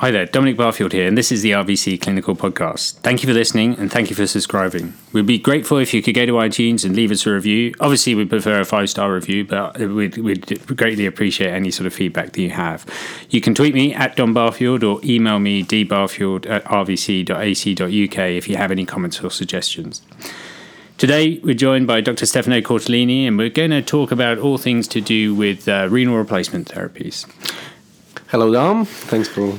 Hi 0.00 0.10
there, 0.10 0.26
Dominic 0.26 0.58
Barfield 0.58 0.92
here, 0.92 1.08
and 1.08 1.16
this 1.16 1.32
is 1.32 1.40
the 1.40 1.52
RVC 1.52 2.02
Clinical 2.02 2.36
Podcast. 2.36 2.96
Thank 2.98 3.22
you 3.22 3.26
for 3.26 3.32
listening 3.32 3.78
and 3.78 3.90
thank 3.90 4.10
you 4.10 4.14
for 4.14 4.26
subscribing. 4.26 4.92
We'd 5.14 5.24
be 5.24 5.38
grateful 5.38 5.78
if 5.78 5.94
you 5.94 6.02
could 6.02 6.14
go 6.14 6.26
to 6.26 6.32
iTunes 6.32 6.84
and 6.84 6.94
leave 6.94 7.10
us 7.10 7.24
a 7.24 7.32
review. 7.32 7.72
Obviously, 7.80 8.14
we 8.14 8.26
prefer 8.26 8.60
a 8.60 8.66
five 8.66 8.90
star 8.90 9.14
review, 9.14 9.46
but 9.46 9.78
we'd, 9.78 10.18
we'd, 10.18 10.66
greatly 10.76 11.06
appreciate 11.06 11.48
any 11.48 11.70
sort 11.70 11.86
of 11.86 11.94
feedback 11.94 12.32
that 12.32 12.42
you 12.42 12.50
have. 12.50 12.84
You 13.30 13.40
can 13.40 13.54
tweet 13.54 13.72
me 13.72 13.94
at 13.94 14.16
Dom 14.16 14.34
Barfield 14.34 14.84
or 14.84 15.00
email 15.02 15.38
me 15.38 15.64
dbarfield 15.64 16.46
at 16.46 16.62
rvc.ac.uk 16.64 18.18
if 18.18 18.48
you 18.50 18.56
have 18.58 18.70
any 18.70 18.84
comments 18.84 19.22
or 19.22 19.30
suggestions. 19.30 20.02
Today, 20.98 21.40
we're 21.42 21.54
joined 21.54 21.86
by 21.86 22.02
Dr. 22.02 22.26
Stefano 22.26 22.60
Cortellini, 22.60 23.26
and 23.26 23.38
we're 23.38 23.48
going 23.48 23.70
to 23.70 23.80
talk 23.80 24.12
about 24.12 24.36
all 24.36 24.58
things 24.58 24.88
to 24.88 25.00
do 25.00 25.34
with 25.34 25.66
uh, 25.66 25.88
renal 25.90 26.18
replacement 26.18 26.68
therapies. 26.68 27.26
Hello, 28.28 28.52
Dom. 28.52 28.84
Thanks 28.84 29.28
for 29.28 29.58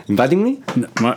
inviting 0.11 0.43
me. 0.43 0.61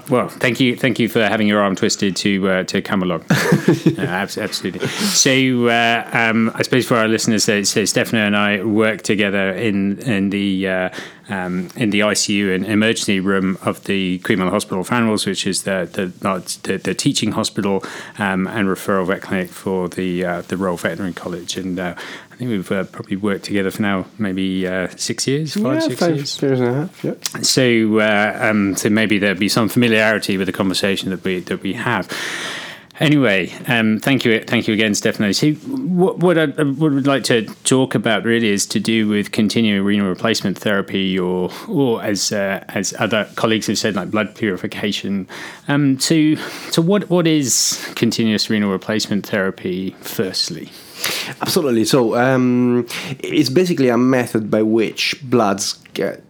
Well, 0.08 0.28
thank 0.28 0.60
you, 0.60 0.76
thank 0.76 0.98
you 0.98 1.08
for 1.08 1.22
having 1.24 1.48
your 1.48 1.60
arm 1.60 1.74
twisted 1.74 2.14
to 2.16 2.48
uh, 2.48 2.62
to 2.64 2.80
come 2.80 3.02
along. 3.02 3.24
uh, 3.30 4.00
absolutely. 4.00 4.86
So, 4.88 5.66
uh, 5.68 6.08
um, 6.12 6.52
I 6.54 6.62
suppose 6.62 6.86
for 6.86 6.96
our 6.96 7.08
listeners, 7.08 7.44
so, 7.44 7.62
so 7.64 7.84
Stefano 7.84 8.24
and 8.24 8.36
I 8.36 8.62
work 8.62 9.02
together 9.02 9.50
in 9.50 9.98
in 10.00 10.30
the 10.30 10.68
uh, 10.68 10.88
um, 11.28 11.68
in 11.76 11.90
the 11.90 12.00
ICU 12.00 12.54
and 12.54 12.66
emergency 12.66 13.20
room 13.20 13.58
of 13.62 13.84
the 13.84 14.18
Queen 14.20 14.38
Mother 14.38 14.50
Hospital 14.50 14.84
for 14.84 14.94
Animals, 14.94 15.26
which 15.26 15.46
is 15.46 15.64
the 15.64 15.88
the, 15.92 16.06
the, 16.62 16.78
the 16.78 16.94
teaching 16.94 17.32
hospital 17.32 17.84
um, 18.18 18.46
and 18.46 18.68
referral 18.68 19.06
vet 19.06 19.22
clinic 19.22 19.50
for 19.50 19.88
the 19.88 20.24
uh, 20.24 20.42
the 20.42 20.56
Royal 20.56 20.76
Veterinary 20.76 21.14
College. 21.14 21.56
And 21.56 21.78
uh, 21.78 21.94
I 22.34 22.36
think 22.36 22.50
we've 22.50 22.72
uh, 22.72 22.82
probably 22.82 23.16
worked 23.16 23.44
together 23.44 23.70
for 23.70 23.82
now 23.82 24.06
maybe 24.18 24.66
uh, 24.66 24.88
six 24.96 25.24
years, 25.28 25.54
five, 25.54 25.74
yeah, 25.74 25.88
six 25.88 26.00
five 26.00 26.16
years. 26.16 26.42
years 26.42 26.60
and 26.60 26.68
a 26.68 26.74
half. 26.74 27.04
Yeah. 27.04 27.14
So, 27.42 28.00
uh, 28.00 28.38
um, 28.40 28.74
so 28.84 28.90
maybe 28.90 29.18
there'd 29.18 29.38
be 29.38 29.48
some 29.48 29.70
familiarity 29.70 30.36
with 30.36 30.46
the 30.46 30.52
conversation 30.52 31.08
that 31.08 31.24
we 31.24 31.40
that 31.40 31.62
we 31.62 31.72
have. 31.72 32.06
Anyway, 33.00 33.50
um, 33.66 33.98
thank 33.98 34.26
you, 34.26 34.40
thank 34.44 34.68
you 34.68 34.74
again, 34.74 34.94
Stefano. 34.94 35.32
So, 35.32 35.52
what, 35.52 36.18
what 36.18 36.36
I 36.36 36.44
would 36.44 37.06
like 37.06 37.24
to 37.24 37.46
talk 37.64 37.94
about 37.94 38.24
really 38.24 38.50
is 38.50 38.66
to 38.66 38.78
do 38.78 39.08
with 39.08 39.32
continuing 39.32 39.82
renal 39.86 40.06
replacement 40.06 40.58
therapy, 40.58 41.18
or, 41.18 41.50
or 41.66 42.02
as 42.02 42.30
uh, 42.30 42.62
as 42.68 42.92
other 42.98 43.26
colleagues 43.36 43.68
have 43.68 43.78
said, 43.78 43.96
like 43.96 44.10
blood 44.10 44.34
purification. 44.34 45.26
Um, 45.66 45.98
so, 45.98 46.34
so 46.70 46.82
what 46.82 47.08
what 47.08 47.26
is 47.26 47.82
continuous 47.94 48.50
renal 48.50 48.70
replacement 48.70 49.26
therapy? 49.26 49.96
Firstly, 50.02 50.70
absolutely. 51.40 51.86
So, 51.86 52.16
um, 52.16 52.86
it's 53.20 53.48
basically 53.48 53.88
a 53.88 53.98
method 53.98 54.50
by 54.50 54.60
which 54.60 55.16
bloods 55.22 55.72
get 55.94 56.22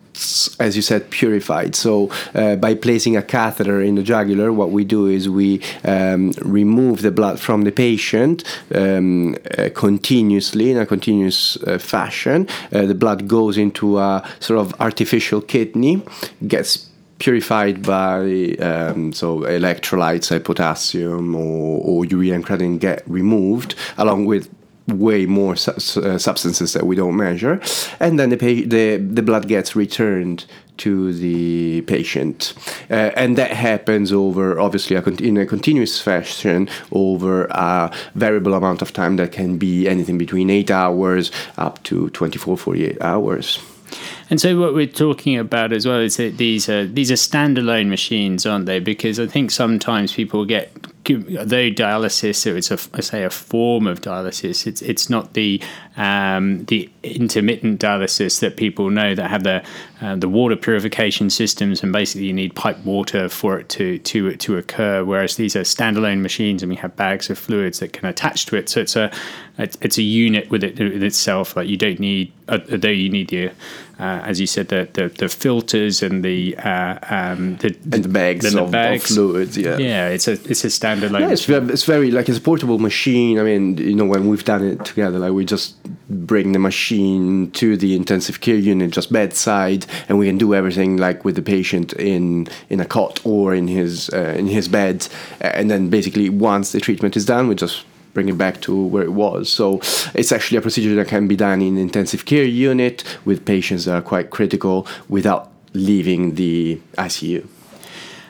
as 0.61 0.77
you 0.77 0.83
said, 0.83 1.11
purified. 1.11 1.75
So 1.75 2.11
uh, 2.35 2.57
by 2.57 2.75
placing 2.75 3.17
a 3.17 3.23
catheter 3.23 3.83
in 3.83 3.97
the 3.97 4.03
jugular, 4.03 4.53
what 4.53 4.71
we 4.71 4.85
do 4.85 5.07
is 5.07 5.29
we 5.29 5.61
um, 5.85 6.33
remove 6.41 7.03
the 7.03 7.11
blood 7.11 7.41
from 7.41 7.63
the 7.63 7.73
patient 7.73 8.45
um, 8.75 9.37
uh, 9.59 9.71
continuously 9.75 10.71
in 10.71 10.79
a 10.79 10.87
continuous 10.87 11.57
uh, 11.65 11.79
fashion. 11.79 12.49
Uh, 12.73 12.87
the 12.87 12.95
blood 12.95 13.27
goes 13.27 13.59
into 13.59 13.99
a 13.99 14.27
sort 14.41 14.61
of 14.61 14.75
artificial 14.81 15.41
kidney, 15.41 16.03
gets 16.47 16.91
purified 17.19 17.83
by 17.83 18.55
um, 18.61 19.13
so 19.13 19.41
electrolytes 19.41 20.31
like 20.31 20.45
potassium 20.45 21.35
or, 21.35 21.81
or 21.83 22.05
urea 22.05 22.35
and 22.35 22.45
creatinine 22.45 22.79
get 22.79 23.03
removed 23.09 23.75
along 23.97 24.27
with 24.27 24.51
way 24.89 25.27
more 25.27 25.57
su- 25.57 26.03
uh, 26.03 26.19
substances 26.19 26.73
that 26.75 26.87
we 26.87 26.97
don't 26.97 27.17
measure, 27.17 27.61
and 28.01 28.19
then 28.19 28.31
the, 28.31 28.37
pa- 28.37 28.69
the 28.69 28.97
the 28.97 29.23
blood 29.23 29.49
gets 29.49 29.75
returned 29.75 30.45
to 30.77 31.13
the 31.13 31.83
patient, 31.83 32.53
uh, 32.91 33.11
and 33.17 33.39
that 33.39 33.53
happens 33.53 34.13
over 34.13 34.59
obviously 34.59 34.97
a 34.97 35.03
in 35.23 35.37
a 35.37 35.47
continuous 35.47 36.01
fashion 36.01 36.69
over 36.93 37.47
a 37.47 37.91
variable 38.15 38.55
amount 38.55 38.83
of 38.83 38.93
time 38.93 39.17
that 39.17 39.33
can 39.33 39.57
be 39.57 39.89
anything 39.89 40.19
between 40.19 40.51
eight 40.51 40.71
hours 40.71 41.31
up 41.57 41.83
to 41.85 42.11
24, 42.11 42.57
48 42.57 43.01
hours. 43.01 43.61
And 44.31 44.41
so, 44.41 44.59
what 44.59 44.75
we're 44.75 44.87
talking 44.87 45.39
about 45.39 45.73
as 45.73 45.87
well 45.87 46.01
is 46.01 46.17
that 46.17 46.39
these 46.39 46.69
are 46.69 46.87
these 46.87 47.11
are 47.11 47.15
standalone 47.15 47.89
machines, 47.89 48.47
aren't 48.47 48.67
they? 48.67 48.81
Because 48.81 49.21
I 49.21 49.27
think 49.27 49.51
sometimes 49.51 50.13
people 50.13 50.45
get 50.45 50.73
though 51.05 51.71
dialysis, 51.71 52.37
so 52.37 52.55
it's 52.55 52.71
a 52.71 52.79
I 52.93 53.01
say 53.01 53.25
a 53.25 53.31
form 53.31 53.87
of 53.87 54.01
dialysis. 54.01 54.67
It's 54.67 54.83
it's 54.83 55.09
not 55.09 55.35
the 55.35 55.63
um, 55.97 56.65
the 56.65 56.91
intermittent 57.03 57.81
dialysis 57.81 58.41
that 58.41 58.57
people 58.57 58.91
know 58.91 59.15
that 59.15 59.31
have 59.31 59.45
the 59.45 59.63
uh, 60.01 60.17
the 60.17 60.29
water 60.29 60.57
purification 60.57 61.31
systems, 61.31 61.83
and 61.83 61.93
basically 61.93 62.27
you 62.27 62.33
need 62.33 62.55
pipe 62.55 62.79
water 62.85 63.29
for 63.29 63.59
it 63.61 63.69
to 63.71 63.99
to 63.99 64.37
to 64.37 64.57
occur. 64.57 65.05
Whereas 65.05 65.37
these 65.37 65.55
are 65.55 65.61
standalone 65.61 66.21
machines, 66.21 66.63
and 66.63 66.71
we 66.71 66.77
have 66.77 66.97
bags 66.97 67.31
of 67.31 67.39
fluids 67.39 67.79
that 67.79 67.93
can 67.93 68.09
attach 68.09 68.47
to 68.47 68.57
it. 68.57 68.69
So 68.69 68.81
it's 68.81 68.97
a 68.97 69.11
it's 69.59 69.99
a 69.99 70.03
unit 70.03 70.51
with 70.51 70.65
it 70.65 70.79
with 70.79 71.03
itself. 71.03 71.57
Like 71.57 71.69
you 71.69 71.77
don't 71.77 72.01
need, 72.01 72.33
although 72.49 72.89
you 72.89 73.09
need 73.09 73.29
the 73.29 73.53
uh, 73.99 74.21
as 74.25 74.41
you 74.41 74.47
said, 74.47 74.69
the, 74.69 74.89
the, 74.93 75.09
the 75.09 75.29
filters 75.29 76.03
and 76.03 76.25
the 76.25 76.57
uh, 76.57 76.99
um, 77.09 77.57
the, 77.59 77.69
and 77.93 78.05
the 78.05 78.09
bags, 78.09 78.53
the 78.53 78.63
of, 78.63 78.71
bags. 78.71 79.11
of 79.11 79.17
fluids. 79.17 79.57
Yeah, 79.57 79.77
yeah, 79.79 80.09
it's 80.09 80.27
a 80.27 80.33
it's 80.33 80.65
a 80.65 80.69
standalone. 80.69 81.21
Yeah, 81.21 81.31
it's 81.31 81.45
very, 81.45 81.67
it's 81.69 81.85
very 81.85 82.11
like 82.11 82.29
it's 82.29 82.39
a 82.39 82.41
portable 82.41 82.81
machine. 82.81 83.39
I 83.39 83.45
mean, 83.45 83.79
you 83.79 83.95
know, 83.95 84.05
when 84.05 84.27
we've 84.27 84.45
done 84.45 84.65
it 84.65 84.85
together, 84.85 85.21
like 85.21 85.33
we 85.33 85.45
just 85.45 85.77
bring 86.15 86.53
the 86.53 86.59
machine 86.59 87.51
to 87.53 87.77
the 87.77 87.95
intensive 87.95 88.41
care 88.41 88.57
unit, 88.57 88.91
just 88.91 89.13
bedside, 89.13 89.87
and 90.09 90.19
we 90.19 90.27
can 90.27 90.39
do 90.39 90.55
everything 90.55 90.97
like 90.97 91.25
with 91.25 91.37
the 91.37 91.43
patient 91.43 91.93
in 91.95 92.49
in 92.71 92.81
a 92.81 92.85
cot 92.85 93.21
or 93.25 93.55
in 93.55 93.69
his 93.69 94.11
uh, 94.11 94.35
in 94.37 94.47
his 94.47 94.69
bed, 94.69 95.07
and 95.41 95.71
then 95.71 95.91
basically 95.91 96.29
once 96.29 96.73
the 96.73 96.81
treatment 96.81 97.17
is 97.17 97.27
done, 97.27 97.49
we 97.49 97.55
just 97.55 97.85
bring 98.15 98.29
it 98.29 98.39
back 98.39 98.61
to 98.63 98.87
where 98.87 99.03
it 99.03 99.13
was. 99.13 99.51
So 99.51 99.81
it's 100.15 100.33
actually 100.33 100.59
a 100.59 100.61
procedure 100.61 100.95
that 100.95 101.09
can 101.09 101.27
be 101.27 101.37
done 101.37 101.61
in 101.61 101.77
intensive 101.77 102.25
care 102.25 102.45
unit 102.45 103.05
with 103.25 103.45
patients 103.45 103.85
that 103.85 103.95
are 103.95 104.03
quite 104.03 104.31
critical 104.31 104.87
without 105.09 105.51
leaving 105.75 106.37
the 106.37 106.81
ICU. 106.97 107.47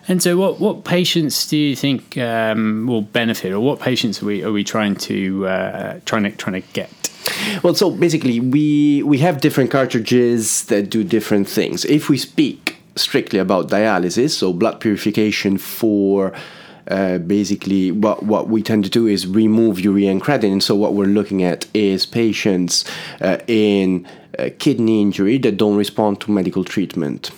And 0.06 0.22
so, 0.22 0.37
what, 0.37 0.60
what 0.60 0.84
patients 0.84 1.47
do 1.47 1.56
you 1.56 1.75
think 1.75 2.19
um, 2.19 2.87
will 2.87 3.03
benefit, 3.03 3.53
or 3.53 3.60
what 3.60 3.81
patients 3.81 4.22
are 4.22 4.26
we 4.26 4.44
are 4.44 4.53
we 4.53 4.65
trying 4.65 4.97
to 4.97 5.47
uh, 5.47 6.00
trying 6.04 6.25
to 6.25 6.31
trying 6.31 6.60
to 6.60 6.69
get? 6.72 6.91
Well, 7.62 7.75
so 7.75 7.91
basically, 7.91 8.41
we 8.41 9.03
we 9.03 9.19
have 9.19 9.41
different 9.41 9.70
cartridges 9.70 10.65
that 10.66 10.91
do 10.91 11.04
different 11.04 11.48
things. 11.48 11.84
If 11.87 12.09
we 12.09 12.19
speak 12.19 12.76
strictly 12.97 13.38
about 13.38 13.69
dialysis, 13.69 14.31
so 14.31 14.53
blood 14.53 14.81
purification 14.81 15.59
for 15.59 16.32
uh, 16.88 17.19
basically 17.19 17.91
what 17.91 18.22
what 18.25 18.48
we 18.48 18.62
tend 18.62 18.84
to 18.84 18.91
do 18.91 19.06
is 19.06 19.26
remove 19.26 19.81
urea 19.81 20.10
and 20.10 20.22
creatinine. 20.22 20.62
So 20.62 20.75
what 20.75 20.92
we're 20.92 21.06
looking 21.06 21.42
at 21.42 21.66
is 21.72 22.04
patients 22.04 22.84
uh, 23.22 23.38
in 23.47 24.06
uh, 24.38 24.50
kidney 24.59 25.00
injury 25.00 25.38
that 25.38 25.56
don't 25.56 25.76
respond 25.76 26.21
to 26.21 26.31
medical 26.31 26.62
treatment. 26.62 27.31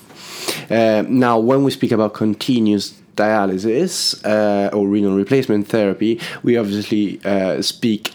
Uh, 0.71 1.05
now, 1.09 1.39
when 1.39 1.65
we 1.65 1.71
speak 1.71 1.93
about 1.93 2.15
continuous 2.15 2.95
dialysis 3.17 4.23
uh, 4.25 4.75
or 4.77 4.87
renal 4.87 5.17
replacement 5.17 5.69
therapy, 5.69 6.21
we 6.43 6.57
obviously 6.57 7.21
uh, 7.25 7.63
speak 7.63 8.15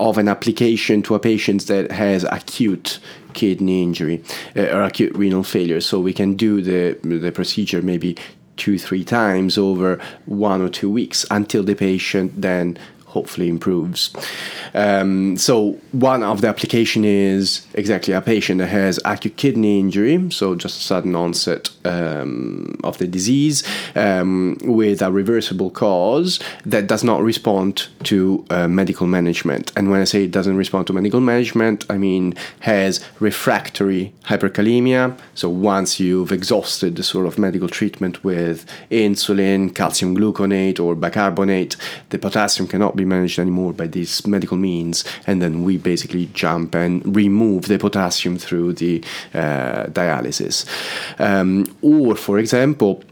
of 0.00 0.18
an 0.18 0.28
application 0.28 1.02
to 1.02 1.14
a 1.14 1.20
patient 1.20 1.66
that 1.66 1.90
has 1.92 2.24
acute 2.24 2.98
kidney 3.32 3.82
injury 3.82 4.22
or 4.56 4.82
acute 4.82 5.14
renal 5.16 5.42
failure. 5.42 5.80
So 5.80 6.00
we 6.00 6.12
can 6.12 6.34
do 6.34 6.60
the 6.60 6.98
the 7.06 7.30
procedure 7.30 7.82
maybe 7.82 8.16
two, 8.56 8.78
three 8.78 9.04
times 9.04 9.58
over 9.58 10.00
one 10.26 10.62
or 10.62 10.68
two 10.68 10.90
weeks 10.90 11.26
until 11.30 11.62
the 11.62 11.74
patient 11.74 12.40
then 12.40 12.78
hopefully 13.14 13.48
improves. 13.48 14.10
Um, 14.74 15.38
so 15.38 15.78
one 15.92 16.22
of 16.22 16.40
the 16.40 16.48
application 16.48 17.04
is 17.04 17.66
exactly 17.74 18.12
a 18.12 18.20
patient 18.20 18.58
that 18.58 18.66
has 18.66 19.00
acute 19.04 19.36
kidney 19.36 19.80
injury, 19.80 20.30
so 20.30 20.54
just 20.54 20.82
sudden 20.82 21.14
onset 21.14 21.70
um, 21.84 22.78
of 22.84 22.98
the 22.98 23.06
disease 23.06 23.62
um, 23.94 24.56
with 24.62 25.02
a 25.02 25.10
reversible 25.10 25.70
cause 25.70 26.40
that 26.64 26.86
does 26.86 27.04
not 27.04 27.22
respond 27.22 27.88
to 28.04 28.44
uh, 28.50 28.68
medical 28.68 29.06
management. 29.06 29.72
And 29.76 29.90
when 29.90 30.00
I 30.00 30.04
say 30.04 30.24
it 30.24 30.30
doesn't 30.30 30.56
respond 30.56 30.86
to 30.88 30.92
medical 30.92 31.20
management, 31.20 31.84
I 31.88 31.98
mean 31.98 32.34
has 32.60 33.04
refractory 33.20 34.12
hyperkalemia. 34.24 35.18
So 35.34 35.48
once 35.48 36.00
you've 36.00 36.32
exhausted 36.32 36.96
the 36.96 37.02
sort 37.02 37.26
of 37.26 37.38
medical 37.38 37.68
treatment 37.68 38.24
with 38.24 38.66
insulin, 38.90 39.74
calcium 39.74 40.16
gluconate, 40.16 40.80
or 40.80 40.94
bicarbonate, 40.94 41.76
the 42.10 42.18
potassium 42.18 42.68
cannot 42.68 42.96
be 42.96 43.04
managed 43.04 43.38
anymore 43.38 43.72
by 43.72 43.86
these 43.86 44.26
medical 44.26 44.56
means, 44.56 45.04
and 45.26 45.42
then 45.42 45.64
we 45.64 45.76
basically 45.76 46.26
jump 46.32 46.74
and 46.74 47.16
remove 47.16 47.68
the 47.68 47.78
potassium 47.78 48.38
through 48.38 48.72
the 48.74 49.02
uh, 49.34 49.84
dialysis. 49.86 50.66
Um, 51.18 51.73
or, 51.84 52.16
for 52.16 52.38
example, 52.38 53.04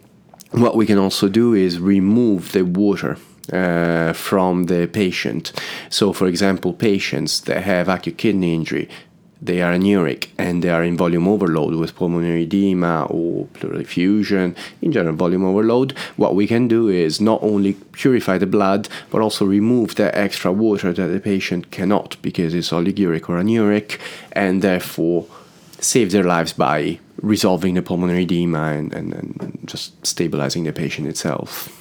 what 0.52 0.76
we 0.76 0.86
can 0.86 0.98
also 0.98 1.28
do 1.28 1.54
is 1.54 1.78
remove 1.78 2.52
the 2.52 2.64
water. 2.64 3.16
Uh, 3.52 4.12
from 4.12 4.66
the 4.66 4.86
patient. 4.86 5.52
So, 5.90 6.12
for 6.12 6.28
example, 6.28 6.72
patients 6.72 7.40
that 7.40 7.64
have 7.64 7.88
acute 7.88 8.16
kidney 8.16 8.54
injury, 8.54 8.88
they 9.42 9.60
are 9.60 9.72
anuric 9.72 10.28
and 10.38 10.62
they 10.62 10.70
are 10.70 10.84
in 10.84 10.96
volume 10.96 11.26
overload 11.26 11.74
with 11.74 11.96
pulmonary 11.96 12.44
edema 12.44 13.06
or 13.10 13.46
pleural 13.48 13.80
effusion, 13.80 14.54
in 14.80 14.92
general 14.92 15.16
volume 15.16 15.44
overload, 15.44 15.90
what 16.16 16.36
we 16.36 16.46
can 16.46 16.68
do 16.68 16.88
is 16.88 17.20
not 17.20 17.42
only 17.42 17.72
purify 17.90 18.38
the 18.38 18.46
blood 18.46 18.88
but 19.10 19.20
also 19.20 19.44
remove 19.44 19.96
the 19.96 20.16
extra 20.16 20.52
water 20.52 20.92
that 20.92 21.08
the 21.08 21.18
patient 21.18 21.72
cannot 21.72 22.16
because 22.22 22.54
it's 22.54 22.70
oliguric 22.70 23.28
or 23.28 23.42
anuric 23.42 23.98
and 24.30 24.62
therefore 24.62 25.26
save 25.82 26.12
their 26.12 26.24
lives 26.24 26.52
by 26.52 26.98
resolving 27.20 27.74
the 27.74 27.82
pulmonary 27.82 28.22
edema 28.22 28.72
and, 28.72 28.92
and, 28.92 29.12
and 29.12 29.58
just 29.64 30.04
stabilizing 30.06 30.64
the 30.64 30.72
patient 30.72 31.06
itself. 31.08 31.78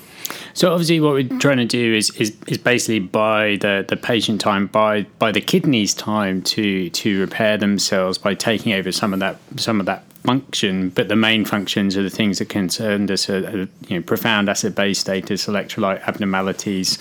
So 0.54 0.72
obviously, 0.72 1.00
what 1.00 1.14
we're 1.14 1.40
trying 1.40 1.58
to 1.58 1.66
do 1.66 1.94
is 1.94 2.10
is, 2.18 2.36
is 2.48 2.58
basically 2.58 3.00
buy 3.00 3.58
the, 3.62 3.86
the 3.88 3.96
patient 3.96 4.42
time, 4.42 4.68
by 4.68 5.04
by 5.18 5.32
the 5.32 5.42
kidneys 5.42 5.94
time 5.94 6.42
to 6.44 6.90
to 6.90 7.22
repair 7.22 7.58
themselves 7.58 8.18
by 8.18 8.36
taking 8.36 8.74
over 8.74 8.92
some 8.92 9.14
of 9.14 9.20
that 9.20 9.38
some 9.56 9.80
of 9.80 9.86
that 9.86 10.04
function, 10.24 10.90
but 10.90 11.08
the 11.08 11.16
main 11.16 11.46
functions 11.46 11.98
are 11.98 12.04
the 12.04 12.10
things 12.10 12.40
that 12.40 12.50
concern 12.50 13.10
us: 13.10 13.30
uh, 13.30 13.66
you 13.88 13.98
know, 13.98 14.02
profound 14.02 14.50
acid 14.50 14.76
base 14.76 15.00
status, 15.00 15.48
electrolyte 15.48 16.02
abnormalities, 16.08 16.98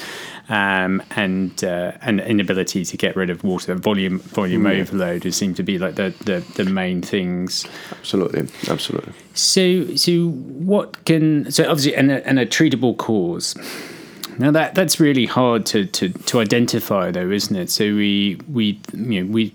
um, 0.50 1.00
and 1.12 1.62
uh, 1.64 1.92
and 2.02 2.20
inability 2.20 2.84
to 2.84 2.96
get 2.96 3.16
rid 3.16 3.30
of 3.30 3.42
water. 3.44 3.74
Volume 3.76 4.18
volume 4.18 4.64
mm. 4.64 4.80
overload 4.80 5.32
seem 5.32 5.54
to 5.54 5.62
be 5.62 5.78
like 5.78 5.94
the, 5.94 6.12
the, 6.24 6.40
the 6.62 6.64
main 6.68 7.00
things. 7.00 7.66
Absolutely, 7.92 8.48
absolutely. 8.68 9.12
So 9.32 9.94
so 9.94 10.28
what 10.28 11.04
can 11.04 11.50
so 11.50 11.70
obviously 11.70 11.94
and 11.94 12.10
a, 12.10 12.26
and 12.26 12.38
a 12.38 12.44
treatable 12.44 12.96
cause. 12.96 13.56
Now 14.40 14.50
that 14.52 14.74
that's 14.74 14.98
really 14.98 15.26
hard 15.26 15.66
to, 15.66 15.84
to, 15.84 16.08
to 16.08 16.40
identify, 16.40 17.10
though, 17.10 17.30
isn't 17.30 17.54
it? 17.54 17.68
So 17.68 17.84
we 17.84 18.40
we 18.50 18.80
you 18.94 19.22
know 19.22 19.30
we 19.30 19.54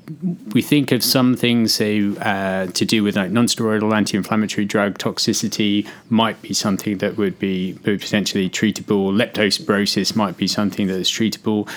we 0.54 0.62
think 0.62 0.92
of 0.92 1.04
some 1.04 1.36
things, 1.36 1.74
so 1.74 2.14
uh, 2.22 2.68
to 2.68 2.86
do 2.86 3.04
with 3.04 3.16
like 3.16 3.32
non-steroidal 3.32 3.92
anti-inflammatory 3.96 4.66
drug 4.66 5.00
toxicity 5.00 5.88
might 6.10 6.40
be 6.44 6.54
something 6.54 7.00
that 7.00 7.18
would 7.18 7.40
be 7.40 7.74
potentially 7.84 8.48
treatable. 8.48 9.12
Leptospirosis 9.12 10.16
might 10.16 10.38
be 10.38 10.48
something 10.48 10.86
that 10.86 11.00
is 11.00 11.10
treatable 11.10 11.68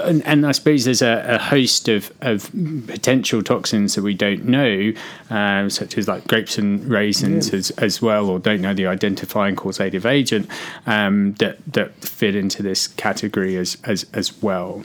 and, 0.00 0.24
and 0.26 0.46
I 0.46 0.52
suppose 0.52 0.84
there's 0.84 1.02
a, 1.02 1.24
a, 1.26 1.38
host 1.38 1.88
of, 1.88 2.12
of 2.20 2.50
potential 2.86 3.42
toxins 3.42 3.94
that 3.94 4.02
we 4.02 4.14
don't 4.14 4.44
know, 4.44 4.92
uh, 5.30 5.68
such 5.68 5.98
as 5.98 6.08
like 6.08 6.26
grapes 6.26 6.58
and 6.58 6.84
raisins 6.84 7.50
yeah. 7.50 7.58
as, 7.58 7.70
as 7.72 8.02
well, 8.02 8.28
or 8.28 8.38
don't 8.38 8.60
know 8.60 8.74
the 8.74 8.86
identifying 8.86 9.56
causative 9.56 10.06
agent 10.06 10.48
um, 10.86 11.34
that 11.34 11.58
that 11.72 11.94
fit 11.96 12.34
into 12.44 12.62
this 12.62 12.86
category 12.88 13.56
as 13.56 13.76
as, 13.84 14.06
as 14.12 14.28
well. 14.42 14.84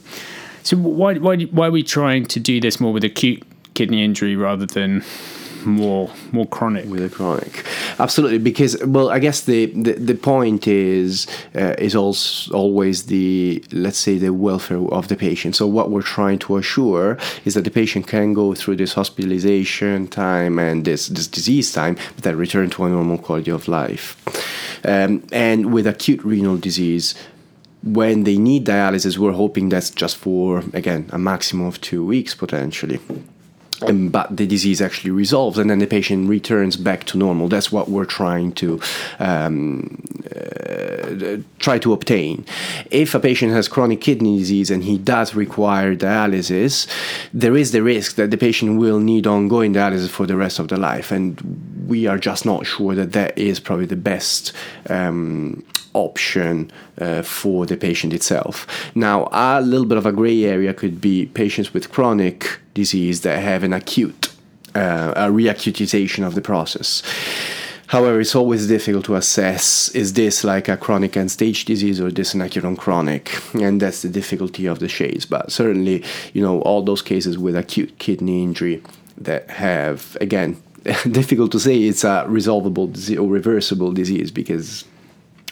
So 0.63 0.77
why 0.77 1.15
why 1.15 1.35
why 1.57 1.67
are 1.67 1.71
we 1.71 1.83
trying 1.83 2.25
to 2.27 2.39
do 2.39 2.59
this 2.59 2.79
more 2.79 2.93
with 2.93 3.03
acute 3.03 3.43
kidney 3.73 4.03
injury 4.03 4.35
rather 4.35 4.65
than 4.65 5.03
more 5.65 6.09
more 6.31 6.47
chronic? 6.47 6.85
With 6.85 7.03
a 7.03 7.09
chronic. 7.09 7.65
Absolutely 7.97 8.39
because 8.39 8.73
well 8.85 9.09
i 9.09 9.19
guess 9.19 9.41
the 9.41 9.65
the, 9.85 9.93
the 9.93 10.15
point 10.15 10.67
is 10.67 11.27
uh, 11.55 11.75
is 11.87 11.95
also 11.95 12.53
always 12.53 12.97
the 13.05 13.63
let's 13.71 13.97
say 13.97 14.17
the 14.17 14.33
welfare 14.33 14.83
of 14.99 15.07
the 15.07 15.15
patient. 15.15 15.55
So 15.55 15.65
what 15.67 15.89
we're 15.91 16.09
trying 16.17 16.39
to 16.39 16.57
assure 16.57 17.17
is 17.45 17.53
that 17.55 17.63
the 17.63 17.71
patient 17.81 18.07
can 18.07 18.33
go 18.33 18.53
through 18.53 18.77
this 18.77 18.93
hospitalization 18.93 20.07
time 20.07 20.59
and 20.59 20.85
this 20.85 21.07
this 21.07 21.27
disease 21.27 21.71
time 21.71 21.95
but 22.15 22.23
then 22.23 22.37
return 22.37 22.69
to 22.71 22.83
a 22.85 22.89
normal 22.89 23.17
quality 23.17 23.51
of 23.51 23.67
life. 23.67 24.05
Um, 24.85 25.23
and 25.31 25.73
with 25.73 25.85
acute 25.87 26.23
renal 26.23 26.57
disease 26.57 27.15
when 27.83 28.23
they 28.23 28.37
need 28.37 28.65
dialysis, 28.65 29.17
we're 29.17 29.31
hoping 29.31 29.69
that's 29.69 29.89
just 29.89 30.17
for, 30.17 30.63
again, 30.73 31.09
a 31.11 31.17
maximum 31.17 31.67
of 31.67 31.79
two 31.81 32.05
weeks 32.05 32.35
potentially. 32.35 32.99
Um, 33.87 34.09
but 34.09 34.35
the 34.35 34.45
disease 34.45 34.81
actually 34.81 35.11
resolves 35.11 35.57
and 35.57 35.69
then 35.69 35.79
the 35.79 35.87
patient 35.87 36.29
returns 36.29 36.75
back 36.75 37.05
to 37.05 37.17
normal. 37.17 37.47
That's 37.47 37.71
what 37.71 37.89
we're 37.89 38.05
trying 38.05 38.51
to 38.53 38.79
um, 39.19 40.03
uh, 40.35 41.37
try 41.59 41.79
to 41.79 41.93
obtain. 41.93 42.45
If 42.91 43.15
a 43.15 43.19
patient 43.19 43.53
has 43.53 43.67
chronic 43.67 44.01
kidney 44.01 44.37
disease 44.37 44.69
and 44.69 44.83
he 44.83 44.97
does 44.97 45.33
require 45.33 45.95
dialysis, 45.95 46.87
there 47.33 47.55
is 47.55 47.71
the 47.71 47.81
risk 47.81 48.15
that 48.15 48.31
the 48.31 48.37
patient 48.37 48.79
will 48.79 48.99
need 48.99 49.25
ongoing 49.25 49.73
dialysis 49.73 50.09
for 50.09 50.25
the 50.25 50.35
rest 50.35 50.59
of 50.59 50.67
their 50.67 50.77
life, 50.77 51.11
and 51.11 51.85
we 51.87 52.05
are 52.05 52.17
just 52.17 52.45
not 52.45 52.65
sure 52.65 52.95
that 52.95 53.13
that 53.13 53.37
is 53.37 53.59
probably 53.59 53.85
the 53.85 53.95
best. 53.95 54.53
Um, 54.89 55.63
option 55.93 56.71
uh, 56.99 57.21
for 57.23 57.65
the 57.65 57.75
patient 57.75 58.13
itself. 58.13 58.67
Now, 58.95 59.27
a 59.31 59.59
little 59.59 59.87
bit 59.87 59.97
of 59.97 60.05
a 60.05 60.11
gray 60.11 60.43
area 60.43 60.73
could 60.73 61.01
be 61.01 61.25
patients 61.25 61.73
with 61.73 61.91
chronic 61.91 62.59
disease 62.73 63.21
that 63.21 63.41
have 63.41 63.63
an 63.63 63.73
acute, 63.73 64.31
uh, 64.75 65.13
a 65.15 65.27
reacutization 65.29 66.25
of 66.25 66.35
the 66.35 66.41
process. 66.41 67.03
However, 67.87 68.21
it's 68.21 68.35
always 68.35 68.67
difficult 68.67 69.05
to 69.05 69.15
assess 69.15 69.89
is 69.95 70.13
this 70.13 70.43
like 70.43 70.67
a 70.67 70.77
chronic 70.77 71.17
end 71.17 71.31
stage 71.31 71.65
disease 71.65 71.99
or 71.99 72.11
this 72.11 72.35
an 72.35 72.41
acute 72.41 72.63
on 72.63 72.75
chronic? 72.75 73.31
And 73.55 73.81
that's 73.81 74.03
the 74.03 74.09
difficulty 74.09 74.67
of 74.67 74.77
the 74.77 74.87
shades. 74.87 75.25
But 75.25 75.51
certainly, 75.51 76.03
you 76.33 76.43
know, 76.43 76.61
all 76.61 76.83
those 76.83 77.01
cases 77.01 77.39
with 77.39 77.55
acute 77.55 77.97
kidney 77.97 78.43
injury 78.43 78.83
that 79.17 79.49
have, 79.49 80.15
again, 80.21 80.61
difficult 81.11 81.51
to 81.53 81.59
say 81.59 81.83
it's 81.83 82.03
a 82.03 82.25
resolvable 82.27 82.93
or 83.19 83.27
reversible 83.27 83.91
disease 83.91 84.29
because 84.29 84.85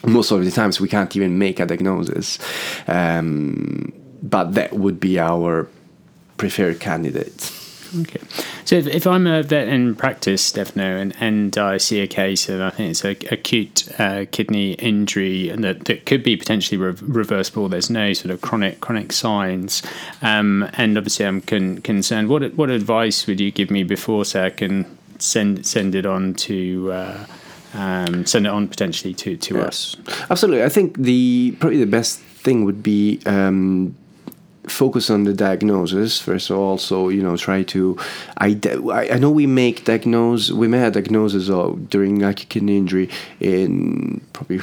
most 0.06 0.30
of 0.30 0.44
the 0.44 0.52
times 0.52 0.80
we 0.80 0.88
can't 0.88 1.16
even 1.16 1.38
make 1.38 1.58
a 1.58 1.66
diagnosis. 1.66 2.38
Um, 2.86 3.92
but 4.22 4.54
that 4.54 4.74
would 4.74 5.00
be 5.00 5.18
our 5.18 5.68
preferred 6.38 6.80
candidate. 6.80 7.52
Okay. 8.00 8.20
So 8.64 8.76
if, 8.76 8.86
if, 8.86 9.06
I'm 9.06 9.26
a 9.26 9.42
vet 9.42 9.68
in 9.68 9.94
practice, 9.94 10.42
Stefano, 10.42 10.98
and, 10.98 11.14
and 11.20 11.56
I 11.56 11.78
see 11.78 12.00
a 12.00 12.06
case 12.06 12.48
of, 12.48 12.60
I 12.60 12.70
think 12.70 12.90
it's 12.90 13.04
a 13.04 13.10
acute 13.32 13.88
uh, 13.98 14.26
kidney 14.30 14.72
injury 14.72 15.48
and 15.48 15.64
that, 15.64 15.86
that 15.86 16.04
could 16.04 16.22
be 16.22 16.36
potentially 16.36 16.76
re- 16.76 16.94
reversible, 17.00 17.68
there's 17.68 17.88
no 17.88 18.12
sort 18.12 18.30
of 18.30 18.40
chronic 18.40 18.80
chronic 18.80 19.12
signs, 19.12 19.82
um, 20.22 20.68
and 20.74 20.98
obviously 20.98 21.26
I'm 21.26 21.40
con- 21.40 21.78
concerned. 21.78 22.28
What 22.28 22.54
what 22.54 22.70
advice 22.70 23.26
would 23.26 23.40
you 23.40 23.50
give 23.50 23.70
me 23.70 23.84
before, 23.84 24.24
say, 24.24 24.46
I 24.46 24.50
can 24.50 24.98
send 25.18 25.66
send 25.66 25.94
it 25.94 26.04
on 26.04 26.34
to 26.34 26.92
uh, 26.92 27.26
um, 27.74 28.26
send 28.26 28.46
it 28.46 28.50
on 28.50 28.68
potentially 28.68 29.14
to 29.14 29.36
to 29.36 29.56
yeah. 29.56 29.62
us. 29.62 29.96
Absolutely, 30.30 30.64
I 30.64 30.68
think 30.68 30.98
the 30.98 31.56
probably 31.58 31.78
the 31.78 31.86
best 31.86 32.20
thing 32.20 32.64
would 32.64 32.82
be. 32.82 33.20
Um, 33.26 33.96
focus 34.68 35.10
on 35.10 35.24
the 35.24 35.32
diagnosis 35.32 36.20
first 36.20 36.50
of 36.50 36.58
all 36.58 36.78
so 36.78 37.08
you 37.08 37.22
know 37.22 37.36
try 37.36 37.62
to 37.62 37.96
i 38.38 38.58
i 38.92 39.18
know 39.18 39.30
we 39.30 39.46
make 39.46 39.84
diagnose 39.84 40.50
we 40.50 40.68
made 40.68 40.86
a 40.86 40.90
diagnosis 40.90 41.48
of 41.50 41.88
during 41.90 42.22
acute 42.22 42.48
kidney 42.48 42.76
injury 42.76 43.08
in 43.40 44.20
probably 44.32 44.60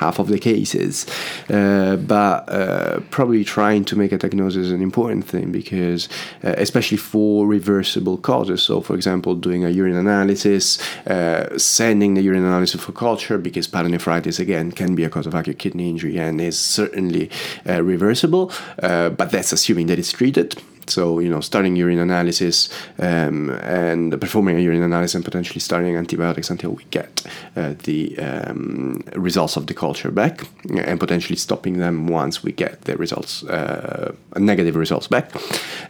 half 0.00 0.18
of 0.18 0.28
the 0.28 0.38
cases. 0.38 1.06
Uh, 1.48 1.96
but 1.96 2.48
uh, 2.48 3.00
probably 3.10 3.44
trying 3.44 3.84
to 3.84 3.94
make 3.96 4.12
a 4.12 4.18
diagnosis 4.18 4.66
is 4.66 4.72
an 4.72 4.82
important 4.82 5.24
thing 5.26 5.52
because, 5.52 6.08
uh, 6.42 6.54
especially 6.56 6.96
for 6.96 7.46
reversible 7.46 8.16
causes. 8.16 8.62
So, 8.62 8.80
for 8.80 8.94
example, 8.94 9.34
doing 9.34 9.62
a 9.64 9.70
urine 9.70 9.96
analysis, 9.96 10.64
uh, 11.06 11.58
sending 11.58 12.14
the 12.14 12.22
urine 12.22 12.44
analysis 12.44 12.80
for 12.80 12.92
culture 12.92 13.36
because 13.38 13.68
pyelonephritis 13.68 14.40
again 14.40 14.72
can 14.72 14.94
be 14.94 15.04
a 15.04 15.10
cause 15.10 15.26
of 15.26 15.34
acute 15.34 15.58
kidney 15.58 15.90
injury 15.90 16.16
and 16.18 16.40
is 16.40 16.58
certainly 16.58 17.30
uh, 17.68 17.82
reversible. 17.82 18.50
Uh, 18.82 19.10
but 19.10 19.30
that's 19.30 19.52
assuming 19.52 19.86
that 19.88 19.98
it's 19.98 20.12
treated. 20.12 20.56
So, 20.90 21.18
you 21.20 21.28
know, 21.28 21.40
starting 21.40 21.76
urine 21.76 21.98
analysis 21.98 22.68
um, 22.98 23.50
and 23.62 24.18
performing 24.20 24.56
a 24.56 24.60
urine 24.60 24.82
analysis 24.82 25.14
and 25.14 25.24
potentially 25.24 25.60
starting 25.60 25.96
antibiotics 25.96 26.50
until 26.50 26.72
we 26.72 26.84
get 26.90 27.26
uh, 27.56 27.74
the 27.84 28.18
um, 28.18 29.02
results 29.14 29.56
of 29.56 29.66
the 29.66 29.74
culture 29.74 30.10
back 30.10 30.46
and 30.76 30.98
potentially 30.98 31.36
stopping 31.36 31.78
them 31.78 32.06
once 32.06 32.42
we 32.42 32.52
get 32.52 32.82
the 32.82 32.96
results, 32.96 33.44
uh, 33.44 34.12
negative 34.36 34.76
results 34.76 35.06
back. 35.06 35.34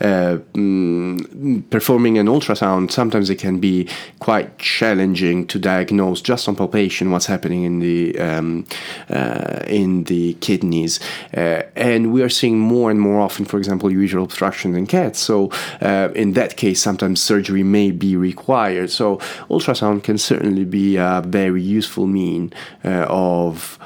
Uh, 0.00 0.38
mm, 0.54 1.68
performing 1.70 2.18
an 2.18 2.26
ultrasound, 2.26 2.90
sometimes 2.90 3.30
it 3.30 3.38
can 3.38 3.58
be 3.58 3.88
quite 4.18 4.58
challenging 4.58 5.46
to 5.46 5.58
diagnose 5.58 6.20
just 6.20 6.48
on 6.48 6.56
palpation 6.56 7.10
what's 7.10 7.26
happening 7.26 7.64
in 7.64 7.80
the, 7.80 8.18
um, 8.18 8.66
uh, 9.08 9.60
in 9.66 10.04
the 10.04 10.34
kidneys. 10.34 11.00
Uh, 11.36 11.62
and 11.76 12.12
we 12.12 12.22
are 12.22 12.28
seeing 12.28 12.58
more 12.58 12.90
and 12.90 13.00
more 13.00 13.20
often, 13.20 13.44
for 13.44 13.58
example, 13.58 13.88
urethral 13.88 14.24
obstruction 14.24 14.74
in 14.74 14.86
cats. 14.90 15.18
So 15.18 15.50
uh, 15.80 16.08
in 16.14 16.34
that 16.34 16.56
case, 16.56 16.82
sometimes 16.82 17.22
surgery 17.22 17.62
may 17.62 17.90
be 17.92 18.16
required. 18.16 18.90
So 18.90 19.16
ultrasound 19.48 20.02
can 20.02 20.18
certainly 20.18 20.64
be 20.64 20.96
a 20.96 21.22
very 21.24 21.62
useful 21.62 22.06
mean 22.06 22.52
uh, 22.84 23.06
of 23.08 23.78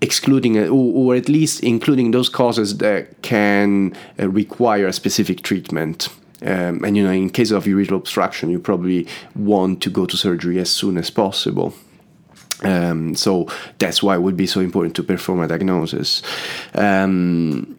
excluding 0.00 0.58
or, 0.58 0.70
or, 0.70 1.14
at 1.14 1.28
least 1.28 1.62
including 1.62 2.10
those 2.10 2.28
causes 2.28 2.78
that 2.78 3.22
can 3.22 3.92
uh, 4.18 4.28
require 4.28 4.88
a 4.88 4.92
specific 4.92 5.42
treatment. 5.42 6.08
Um, 6.44 6.84
and 6.84 6.96
you 6.96 7.04
know, 7.04 7.12
in 7.12 7.30
case 7.30 7.52
of 7.52 7.64
urethral 7.64 7.98
obstruction, 7.98 8.50
you 8.50 8.58
probably 8.58 9.06
want 9.36 9.80
to 9.82 9.90
go 9.90 10.06
to 10.06 10.16
surgery 10.16 10.58
as 10.58 10.70
soon 10.70 10.98
as 10.98 11.10
possible. 11.10 11.72
Um, 12.64 13.14
so 13.14 13.48
that's 13.78 14.02
why 14.02 14.14
it 14.16 14.22
would 14.22 14.36
be 14.36 14.46
so 14.46 14.60
important 14.60 14.96
to 14.96 15.02
perform 15.02 15.40
a 15.40 15.48
diagnosis. 15.48 16.22
Um, 16.74 17.78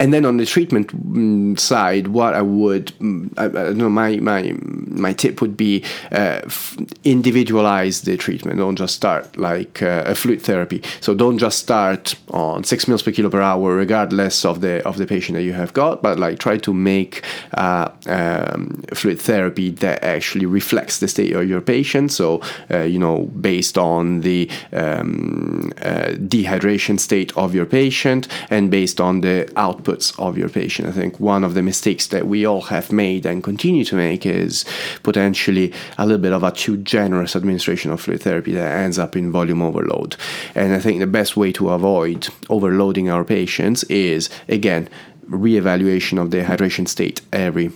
and 0.00 0.12
then 0.12 0.24
on 0.24 0.38
the 0.38 0.46
treatment 0.46 0.88
mm, 0.88 1.58
side, 1.58 2.08
what 2.08 2.34
I 2.34 2.42
would, 2.42 2.86
mm, 2.98 3.32
I, 3.36 3.68
I 3.68 3.72
know, 3.72 3.88
my 3.88 4.16
my 4.16 4.54
my 4.60 5.12
tip 5.12 5.40
would 5.40 5.56
be 5.56 5.84
uh, 6.10 6.40
f- 6.44 6.76
individualize 7.04 8.02
the 8.02 8.16
treatment. 8.16 8.58
Don't 8.58 8.76
just 8.76 8.96
start 8.96 9.36
like 9.36 9.82
uh, 9.82 10.02
a 10.04 10.14
fluid 10.16 10.42
therapy. 10.42 10.82
So 11.00 11.14
don't 11.14 11.38
just 11.38 11.60
start 11.60 12.16
on 12.30 12.64
six 12.64 12.88
mils 12.88 13.02
per 13.02 13.12
kilo 13.12 13.30
per 13.30 13.40
hour, 13.40 13.76
regardless 13.76 14.44
of 14.44 14.62
the 14.62 14.84
of 14.84 14.98
the 14.98 15.06
patient 15.06 15.36
that 15.36 15.44
you 15.44 15.52
have 15.52 15.72
got. 15.74 16.02
But 16.02 16.18
like 16.18 16.40
try 16.40 16.58
to 16.58 16.74
make 16.74 17.22
uh, 17.54 17.88
um, 18.06 18.82
fluid 18.94 19.20
therapy 19.20 19.70
that 19.70 20.02
actually 20.02 20.46
reflects 20.46 20.98
the 20.98 21.06
state 21.06 21.32
of 21.34 21.48
your 21.48 21.60
patient. 21.60 22.10
So 22.10 22.40
uh, 22.68 22.80
you 22.80 22.98
know, 22.98 23.26
based 23.40 23.78
on 23.78 24.22
the 24.22 24.50
um, 24.72 25.72
uh, 25.82 26.14
dehydration 26.18 26.98
state 26.98 27.36
of 27.36 27.54
your 27.54 27.66
patient 27.66 28.26
and 28.50 28.72
based 28.72 29.00
on 29.00 29.20
the 29.20 29.48
output 29.56 29.83
outputs 29.84 30.18
of 30.18 30.38
your 30.38 30.48
patient. 30.48 30.88
I 30.88 30.92
think 30.92 31.20
one 31.20 31.44
of 31.44 31.54
the 31.54 31.62
mistakes 31.62 32.08
that 32.08 32.26
we 32.26 32.46
all 32.46 32.62
have 32.62 32.92
made 32.92 33.26
and 33.26 33.42
continue 33.42 33.84
to 33.84 33.96
make 33.96 34.26
is 34.26 34.64
potentially 35.02 35.72
a 35.98 36.06
little 36.06 36.20
bit 36.20 36.32
of 36.32 36.42
a 36.42 36.50
too 36.50 36.76
generous 36.78 37.36
administration 37.36 37.90
of 37.90 38.00
fluid 38.00 38.22
therapy 38.22 38.52
that 38.52 38.78
ends 38.78 38.98
up 38.98 39.16
in 39.16 39.32
volume 39.32 39.62
overload. 39.62 40.16
And 40.54 40.72
I 40.72 40.78
think 40.78 41.00
the 41.00 41.06
best 41.06 41.36
way 41.36 41.52
to 41.52 41.70
avoid 41.70 42.28
overloading 42.48 43.08
our 43.08 43.24
patients 43.24 43.84
is, 43.84 44.30
again, 44.48 44.88
reevaluation 45.28 46.20
of 46.20 46.30
the 46.30 46.42
hydration 46.42 46.86
state 46.88 47.20
every 47.32 47.70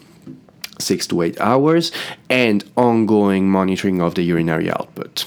six 0.79 1.07
to 1.09 1.23
eight 1.23 1.41
hours 1.41 1.91
and 2.29 2.65
ongoing 2.77 3.51
monitoring 3.51 4.01
of 4.01 4.15
the 4.15 4.23
urinary 4.23 4.71
output 4.71 5.27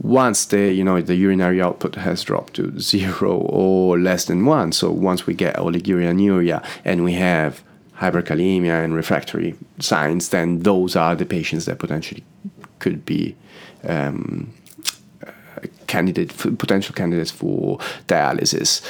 once 0.00 0.46
the 0.46 0.72
you 0.72 0.84
know 0.84 1.00
the 1.00 1.14
urinary 1.14 1.60
output 1.60 1.94
has 1.94 2.22
dropped 2.22 2.54
to 2.54 2.78
zero 2.78 3.32
or 3.38 3.98
less 3.98 4.26
than 4.26 4.44
one 4.44 4.72
so 4.72 4.90
once 4.90 5.26
we 5.26 5.34
get 5.34 5.56
oliguria 5.56 6.64
and 6.84 7.04
we 7.04 7.12
have 7.14 7.62
hyperkalemia 7.98 8.84
and 8.84 8.94
refractory 8.94 9.54
signs 9.78 10.28
then 10.28 10.60
those 10.60 10.96
are 10.96 11.14
the 11.14 11.24
patients 11.24 11.64
that 11.64 11.78
potentially 11.78 12.24
could 12.78 13.04
be 13.06 13.34
um, 13.84 14.52
candidate 15.86 16.36
potential 16.58 16.94
candidates 16.94 17.30
for 17.30 17.78
dialysis 18.06 18.82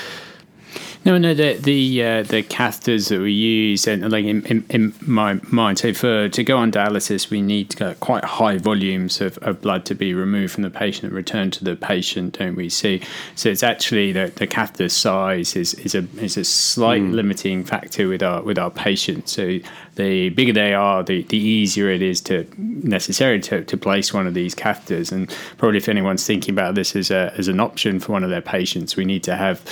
no, 1.06 1.18
no, 1.18 1.34
the 1.34 1.54
the 1.54 2.02
uh, 2.02 2.22
the 2.24 2.42
catheters 2.42 3.10
that 3.10 3.20
we 3.20 3.30
use, 3.30 3.86
and 3.86 4.10
like 4.10 4.24
in, 4.24 4.44
in, 4.46 4.64
in, 4.70 4.92
my 5.02 5.38
mind, 5.52 5.78
so 5.78 5.94
for 5.94 6.28
to 6.28 6.42
go 6.42 6.56
on 6.58 6.72
dialysis, 6.72 7.30
we 7.30 7.40
need 7.40 7.76
quite 8.00 8.24
high 8.24 8.58
volumes 8.58 9.20
of, 9.20 9.38
of 9.38 9.62
blood 9.62 9.84
to 9.84 9.94
be 9.94 10.12
removed 10.14 10.54
from 10.54 10.64
the 10.64 10.70
patient 10.70 11.04
and 11.04 11.12
returned 11.12 11.52
to 11.52 11.62
the 11.62 11.76
patient, 11.76 12.36
don't 12.36 12.56
we? 12.56 12.68
See, 12.68 13.02
so 13.36 13.48
it's 13.48 13.62
actually 13.62 14.10
the, 14.10 14.32
the 14.34 14.48
catheter 14.48 14.88
size 14.88 15.54
is, 15.54 15.74
is 15.74 15.94
a 15.94 16.08
is 16.18 16.36
a 16.36 16.44
slight 16.44 17.02
mm. 17.02 17.12
limiting 17.12 17.62
factor 17.62 18.08
with 18.08 18.24
our 18.24 18.42
with 18.42 18.58
our 18.58 18.72
patients. 18.72 19.30
So 19.30 19.60
the 19.94 20.30
bigger 20.30 20.52
they 20.52 20.74
are, 20.74 21.04
the, 21.04 21.22
the 21.22 21.38
easier 21.38 21.88
it 21.88 22.02
is 22.02 22.20
to 22.22 22.46
necessarily 22.58 23.40
to, 23.42 23.64
to 23.64 23.76
place 23.76 24.12
one 24.12 24.26
of 24.26 24.34
these 24.34 24.56
catheters. 24.56 25.12
And 25.12 25.32
probably 25.56 25.78
if 25.78 25.88
anyone's 25.88 26.26
thinking 26.26 26.52
about 26.52 26.74
this 26.74 26.96
as 26.96 27.12
a 27.12 27.32
as 27.38 27.46
an 27.46 27.60
option 27.60 28.00
for 28.00 28.10
one 28.10 28.24
of 28.24 28.30
their 28.30 28.42
patients, 28.42 28.96
we 28.96 29.04
need 29.04 29.22
to 29.22 29.36
have 29.36 29.62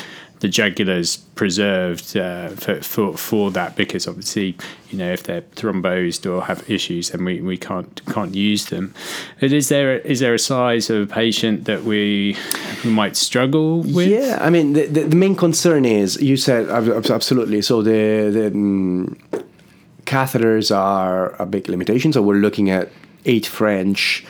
the 0.44 0.50
jugulars 0.50 1.22
preserved 1.36 2.14
uh, 2.18 2.50
for, 2.50 2.74
for, 2.82 3.16
for 3.16 3.50
that 3.50 3.74
because 3.76 4.06
obviously 4.06 4.54
you 4.90 4.98
know 4.98 5.10
if 5.10 5.22
they're 5.22 5.40
thrombosed 5.40 6.30
or 6.30 6.44
have 6.44 6.68
issues 6.68 7.08
then 7.08 7.24
we, 7.24 7.40
we 7.40 7.56
can't 7.56 8.02
can't 8.12 8.34
use 8.34 8.66
them. 8.66 8.92
But 9.40 9.52
is 9.52 9.70
there 9.70 10.00
is 10.00 10.20
there 10.20 10.34
a 10.34 10.38
size 10.38 10.90
of 10.90 11.08
a 11.08 11.10
patient 11.10 11.64
that 11.64 11.84
we, 11.84 12.36
might 12.84 13.16
struggle 13.16 13.80
with? 13.80 14.08
Yeah 14.08 14.36
I 14.38 14.50
mean 14.50 14.74
the, 14.74 14.84
the, 14.84 15.04
the 15.04 15.16
main 15.16 15.34
concern 15.34 15.86
is 15.86 16.20
you 16.20 16.36
said 16.36 16.68
absolutely. 16.68 17.62
So 17.62 17.80
the 17.80 18.28
the 18.30 18.46
um, 18.48 19.16
catheters 20.04 20.76
are 20.76 21.34
a 21.40 21.46
big 21.46 21.70
limitation. 21.70 22.12
So 22.12 22.20
we're 22.20 22.44
looking 22.46 22.68
at 22.68 22.90
eight 23.24 23.46
French 23.46 24.26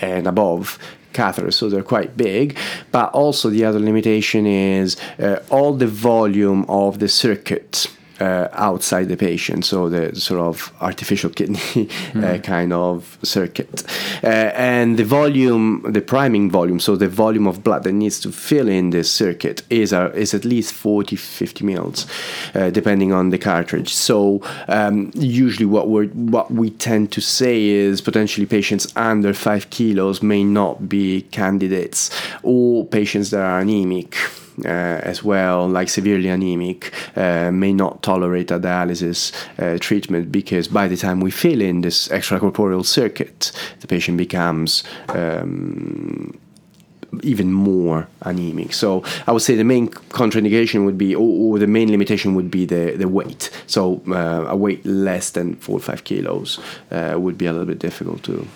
and 0.00 0.28
above 0.28 0.78
catheters, 1.18 1.54
so 1.54 1.68
they're 1.68 1.90
quite 1.96 2.10
big. 2.16 2.56
But 2.92 3.06
also 3.12 3.50
the 3.50 3.64
other 3.68 3.80
limitation 3.90 4.46
is 4.46 4.96
uh, 5.18 5.42
all 5.50 5.72
the 5.84 5.90
volume 6.10 6.64
of 6.68 6.98
the 6.98 7.08
circuit 7.08 7.88
uh, 8.20 8.48
outside 8.52 9.08
the 9.08 9.16
patient, 9.16 9.64
so 9.64 9.88
the 9.88 10.14
sort 10.14 10.40
of 10.40 10.72
artificial 10.80 11.30
kidney 11.30 11.58
mm. 11.58 11.88
uh, 12.24 12.36
hmm. 12.36 12.42
kind 12.42 12.72
of 12.72 13.18
circuit. 13.22 13.84
Uh, 14.22 14.50
and 14.54 14.98
the 14.98 15.04
volume, 15.04 15.84
the 15.88 16.00
priming 16.00 16.50
volume, 16.50 16.80
so 16.80 16.96
the 16.96 17.08
volume 17.08 17.46
of 17.46 17.62
blood 17.62 17.84
that 17.84 17.92
needs 17.92 18.20
to 18.20 18.32
fill 18.32 18.68
in 18.68 18.90
this 18.90 19.10
circuit 19.10 19.62
is, 19.70 19.92
uh, 19.92 20.10
is 20.14 20.34
at 20.34 20.44
least 20.44 20.72
40, 20.72 21.16
50 21.16 21.64
mils, 21.64 22.06
uh, 22.54 22.70
depending 22.70 23.12
on 23.12 23.30
the 23.30 23.38
cartridge. 23.38 23.92
So 23.92 24.42
um, 24.68 25.10
usually 25.14 25.66
what, 25.66 25.88
we 25.88 26.06
what 26.08 26.50
we 26.50 26.70
tend 26.70 27.12
to 27.12 27.20
say 27.20 27.64
is 27.64 28.00
potentially 28.00 28.46
patients 28.46 28.92
under 28.96 29.32
5 29.32 29.70
kilos 29.70 30.22
may 30.22 30.44
not 30.44 30.88
be 30.88 31.22
candidates 31.30 32.10
or 32.42 32.86
patients 32.86 33.30
that 33.30 33.40
are 33.40 33.60
anemic. 33.60 34.16
Uh, 34.64 35.00
as 35.04 35.22
well, 35.22 35.68
like 35.68 35.88
severely 35.88 36.28
anemic, 36.28 36.92
uh, 37.16 37.48
may 37.52 37.72
not 37.72 38.02
tolerate 38.02 38.50
a 38.50 38.58
dialysis 38.58 39.32
uh, 39.60 39.78
treatment 39.78 40.32
because 40.32 40.66
by 40.66 40.88
the 40.88 40.96
time 40.96 41.20
we 41.20 41.30
fill 41.30 41.60
in 41.60 41.82
this 41.82 42.08
extracorporeal 42.08 42.84
circuit, 42.84 43.52
the 43.80 43.86
patient 43.86 44.18
becomes 44.18 44.82
um, 45.10 46.36
even 47.22 47.52
more 47.52 48.08
anemic. 48.22 48.72
So 48.72 49.04
I 49.26 49.32
would 49.32 49.42
say 49.42 49.54
the 49.54 49.64
main 49.64 49.88
contraindication 49.88 50.84
would 50.84 50.98
be, 50.98 51.14
or, 51.14 51.54
or 51.54 51.58
the 51.58 51.66
main 51.66 51.90
limitation 51.90 52.34
would 52.34 52.50
be 52.50 52.64
the, 52.66 52.96
the 52.96 53.08
weight. 53.08 53.50
So 53.66 54.02
uh, 54.08 54.46
a 54.48 54.56
weight 54.56 54.84
less 54.84 55.30
than 55.30 55.54
four 55.56 55.76
or 55.76 55.80
five 55.80 56.04
kilos 56.04 56.58
uh, 56.90 57.14
would 57.16 57.38
be 57.38 57.46
a 57.46 57.52
little 57.52 57.66
bit 57.66 57.78
difficult 57.78 58.22
to 58.24 58.46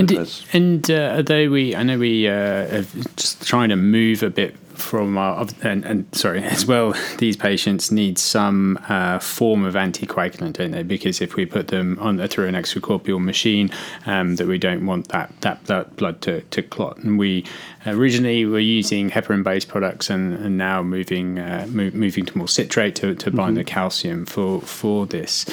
and 0.00 0.44
and 0.52 0.90
uh, 0.90 1.14
although 1.16 1.50
we, 1.50 1.74
I 1.74 1.82
know 1.82 1.98
we 1.98 2.28
uh, 2.28 2.78
are 2.78 2.86
just 3.16 3.46
trying 3.46 3.68
to 3.68 3.76
move 3.76 4.22
a 4.22 4.30
bit 4.30 4.56
from 4.80 5.18
our 5.18 5.46
and, 5.62 5.84
and 5.84 6.14
sorry 6.14 6.42
as 6.56 6.66
well. 6.66 6.94
These 7.18 7.36
patients 7.36 7.92
need 7.92 8.18
some 8.18 8.78
uh, 8.88 9.18
form 9.18 9.64
of 9.64 9.74
anticoagulant, 9.74 10.54
don't 10.54 10.72
they? 10.72 10.82
Because 10.82 11.20
if 11.20 11.36
we 11.36 11.46
put 11.46 11.68
them 11.68 11.98
on 12.00 12.26
through 12.28 12.48
an 12.48 12.54
extracorporeal 12.54 13.22
machine, 13.22 13.70
um, 14.06 14.36
that 14.36 14.46
we 14.46 14.58
don't 14.58 14.86
want 14.86 15.08
that 15.08 15.32
that, 15.42 15.64
that 15.66 15.96
blood 15.96 16.20
to, 16.22 16.40
to 16.40 16.62
clot. 16.62 16.98
And 16.98 17.18
we 17.18 17.44
originally 17.86 18.44
were 18.46 18.58
using 18.58 19.10
heparin-based 19.10 19.68
products, 19.68 20.10
and, 20.10 20.34
and 20.34 20.58
now 20.58 20.82
moving 20.82 21.38
uh, 21.38 21.66
move, 21.68 21.94
moving 21.94 22.24
to 22.26 22.38
more 22.38 22.48
citrate 22.48 22.96
to, 22.96 23.14
to 23.14 23.30
bind 23.30 23.50
mm-hmm. 23.50 23.54
the 23.56 23.64
calcium 23.64 24.26
for 24.26 24.60
for 24.62 25.06
this. 25.06 25.46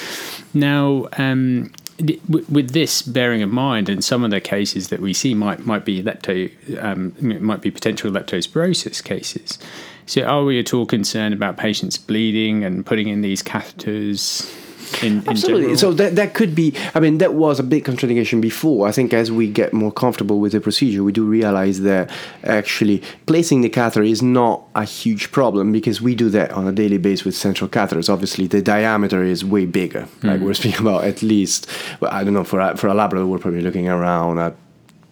Now. 0.53 1.07
Um, 1.17 1.71
with 1.99 2.71
this 2.71 3.01
bearing 3.01 3.41
in 3.41 3.49
mind, 3.49 3.89
and 3.89 4.03
some 4.03 4.23
of 4.23 4.31
the 4.31 4.39
cases 4.39 4.89
that 4.89 4.99
we 4.99 5.13
see 5.13 5.33
might 5.33 5.65
might 5.65 5.85
be 5.85 6.03
lepto 6.03 6.51
um, 6.83 7.15
might 7.43 7.61
be 7.61 7.71
potential 7.71 8.11
leptospirosis 8.11 9.03
cases. 9.03 9.57
So, 10.05 10.23
are 10.23 10.43
we 10.43 10.59
at 10.59 10.73
all 10.73 10.85
concerned 10.85 11.33
about 11.33 11.57
patients 11.57 11.97
bleeding 11.97 12.63
and 12.63 12.85
putting 12.85 13.07
in 13.07 13.21
these 13.21 13.41
catheters? 13.41 14.53
In, 15.03 15.19
in 15.19 15.29
Absolutely. 15.29 15.75
So 15.77 15.93
that 15.93 16.15
that 16.15 16.33
could 16.33 16.55
be. 16.55 16.73
I 16.95 16.99
mean, 16.99 17.17
that 17.19 17.33
was 17.33 17.59
a 17.59 17.63
big 17.63 17.85
contraindication 17.85 18.41
before. 18.41 18.87
I 18.87 18.91
think 18.91 19.13
as 19.13 19.31
we 19.31 19.47
get 19.47 19.73
more 19.73 19.91
comfortable 19.91 20.39
with 20.39 20.51
the 20.51 20.61
procedure, 20.61 21.03
we 21.03 21.11
do 21.11 21.25
realize 21.25 21.81
that 21.81 22.11
actually 22.43 23.01
placing 23.25 23.61
the 23.61 23.69
catheter 23.69 24.03
is 24.03 24.21
not 24.21 24.63
a 24.75 24.83
huge 24.83 25.31
problem 25.31 25.71
because 25.71 26.01
we 26.01 26.15
do 26.15 26.29
that 26.29 26.51
on 26.51 26.67
a 26.67 26.71
daily 26.71 26.97
basis 26.97 27.25
with 27.25 27.35
central 27.35 27.69
catheters. 27.69 28.11
Obviously, 28.11 28.47
the 28.47 28.61
diameter 28.61 29.23
is 29.23 29.43
way 29.43 29.65
bigger. 29.65 30.01
Mm-hmm. 30.01 30.27
Like 30.27 30.41
we're 30.41 30.53
speaking 30.53 30.81
about 30.81 31.03
at 31.03 31.21
least. 31.21 31.67
Well, 31.99 32.11
I 32.11 32.23
don't 32.23 32.33
know 32.33 32.43
for 32.43 32.59
a, 32.59 32.75
for 32.77 32.87
a 32.87 32.93
Labrador, 32.93 33.27
we're 33.27 33.39
probably 33.39 33.61
looking 33.61 33.87
around 33.87 34.39
at 34.39 34.55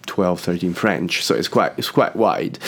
12 0.06 0.40
13 0.40 0.74
french 0.74 1.24
so 1.24 1.34
it's 1.34 1.48
quite 1.48 1.74
it's 1.78 1.90
quite 1.90 2.16
wide 2.16 2.60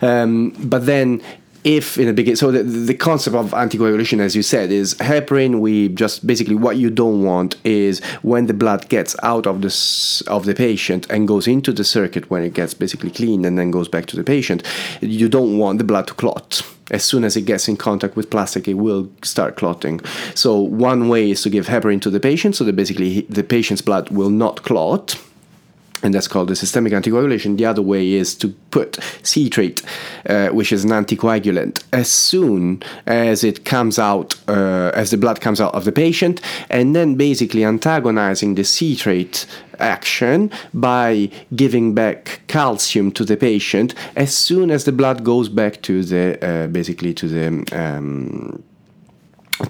um, 0.00 0.50
but 0.60 0.86
then 0.86 1.20
if 1.64 1.98
in 1.98 2.06
the 2.06 2.12
beginning, 2.12 2.36
so 2.36 2.50
the, 2.50 2.62
the 2.62 2.94
concept 2.94 3.34
of 3.34 3.50
anticoagulation, 3.52 4.20
as 4.20 4.36
you 4.36 4.42
said, 4.42 4.70
is 4.70 4.94
heparin. 4.96 5.60
We 5.60 5.88
just 5.88 6.26
basically 6.26 6.54
what 6.54 6.76
you 6.76 6.90
don't 6.90 7.24
want 7.24 7.56
is 7.64 8.04
when 8.22 8.46
the 8.46 8.54
blood 8.54 8.88
gets 8.90 9.16
out 9.22 9.46
of 9.46 9.62
the 9.62 10.24
of 10.26 10.44
the 10.44 10.54
patient 10.54 11.06
and 11.10 11.26
goes 11.26 11.48
into 11.48 11.72
the 11.72 11.84
circuit 11.84 12.30
when 12.30 12.42
it 12.42 12.52
gets 12.52 12.74
basically 12.74 13.10
cleaned 13.10 13.46
and 13.46 13.58
then 13.58 13.70
goes 13.70 13.88
back 13.88 14.06
to 14.06 14.16
the 14.16 14.24
patient. 14.24 14.62
You 15.00 15.28
don't 15.28 15.58
want 15.58 15.78
the 15.78 15.84
blood 15.84 16.06
to 16.08 16.14
clot 16.14 16.62
as 16.90 17.02
soon 17.02 17.24
as 17.24 17.36
it 17.36 17.42
gets 17.42 17.66
in 17.66 17.76
contact 17.76 18.14
with 18.14 18.28
plastic, 18.30 18.68
it 18.68 18.74
will 18.74 19.10
start 19.22 19.56
clotting. 19.56 20.00
So 20.34 20.60
one 20.60 21.08
way 21.08 21.30
is 21.30 21.42
to 21.42 21.50
give 21.50 21.66
heparin 21.66 22.02
to 22.02 22.10
the 22.10 22.20
patient, 22.20 22.56
so 22.56 22.64
that 22.64 22.76
basically 22.76 23.22
the 23.22 23.42
patient's 23.42 23.82
blood 23.82 24.10
will 24.10 24.30
not 24.30 24.62
clot 24.62 25.18
and 26.04 26.12
that's 26.12 26.28
called 26.28 26.48
the 26.48 26.54
systemic 26.54 26.92
anticoagulation. 26.92 27.56
The 27.56 27.64
other 27.64 27.82
way 27.82 28.12
is 28.12 28.34
to 28.36 28.48
put 28.70 28.98
citrate, 29.22 29.82
uh, 30.28 30.48
which 30.50 30.70
is 30.70 30.84
an 30.84 30.90
anticoagulant, 30.90 31.82
as 31.92 32.10
soon 32.10 32.82
as 33.06 33.42
it 33.42 33.64
comes 33.64 33.98
out, 33.98 34.38
uh, 34.46 34.90
as 34.94 35.10
the 35.10 35.16
blood 35.16 35.40
comes 35.40 35.60
out 35.62 35.74
of 35.74 35.86
the 35.86 35.92
patient, 35.92 36.42
and 36.68 36.94
then 36.94 37.14
basically 37.14 37.64
antagonizing 37.64 38.54
the 38.54 38.64
citrate 38.64 39.46
action 39.80 40.50
by 40.74 41.30
giving 41.56 41.94
back 41.94 42.42
calcium 42.46 43.10
to 43.10 43.24
the 43.24 43.36
patient 43.36 43.92
as 44.14 44.32
soon 44.32 44.70
as 44.70 44.84
the 44.84 44.92
blood 44.92 45.24
goes 45.24 45.48
back 45.48 45.82
to 45.82 46.04
the 46.04 46.38
uh, 46.46 46.66
basically 46.68 47.12
to 47.12 47.26
the 47.26 47.46
um, 47.72 48.62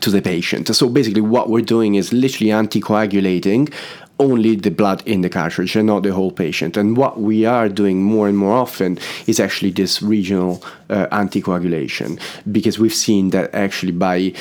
to 0.00 0.10
the 0.10 0.22
patient. 0.22 0.74
So 0.74 0.88
basically, 0.88 1.20
what 1.20 1.50
we're 1.50 1.60
doing 1.60 1.94
is 1.94 2.12
literally 2.12 2.50
anticoagulating 2.50 3.72
only 4.20 4.54
the 4.54 4.70
blood 4.70 5.02
in 5.06 5.22
the 5.22 5.28
cartridge 5.28 5.74
and 5.74 5.86
not 5.86 6.02
the 6.04 6.12
whole 6.12 6.30
patient. 6.30 6.76
And 6.76 6.96
what 6.96 7.20
we 7.20 7.44
are 7.44 7.68
doing 7.68 8.02
more 8.02 8.28
and 8.28 8.38
more 8.38 8.52
often 8.52 8.98
is 9.26 9.40
actually 9.40 9.72
this 9.72 10.02
regional 10.02 10.62
uh, 10.88 11.06
anticoagulation 11.08 12.20
because 12.52 12.78
we've 12.78 12.94
seen 12.94 13.30
that 13.30 13.52
actually 13.54 13.92
by 13.92 14.32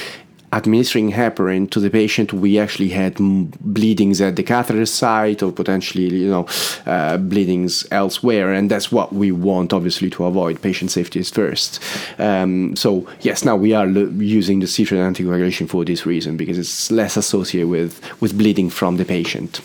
administering 0.53 1.11
heparin 1.11 1.69
to 1.71 1.79
the 1.79 1.89
patient, 1.89 2.31
we 2.31 2.59
actually 2.59 2.89
had 2.89 3.15
bleedings 3.61 4.21
at 4.21 4.35
the 4.35 4.43
catheter 4.43 4.85
site 4.85 5.41
or 5.41 5.51
potentially, 5.51 6.07
you 6.07 6.29
know, 6.29 6.47
uh, 6.85 7.17
bleedings 7.17 7.85
elsewhere, 7.91 8.53
and 8.53 8.69
that's 8.69 8.91
what 8.91 9.11
we 9.13 9.31
want, 9.31 9.73
obviously, 9.73 10.09
to 10.11 10.25
avoid. 10.25 10.61
Patient 10.61 10.91
safety 10.91 11.19
is 11.19 11.29
first. 11.29 11.81
Um, 12.19 12.75
so 12.75 13.07
yes, 13.21 13.43
now 13.43 13.55
we 13.55 13.73
are 13.73 13.87
using 13.87 14.59
the 14.59 14.67
citrate 14.67 15.01
anticoagulation 15.01 15.67
for 15.67 15.83
this 15.83 16.05
reason 16.05 16.37
because 16.37 16.57
it's 16.57 16.91
less 16.91 17.17
associated 17.17 17.69
with 17.69 17.99
with 18.21 18.37
bleeding 18.37 18.69
from 18.69 18.97
the 18.97 19.05
patient. 19.05 19.61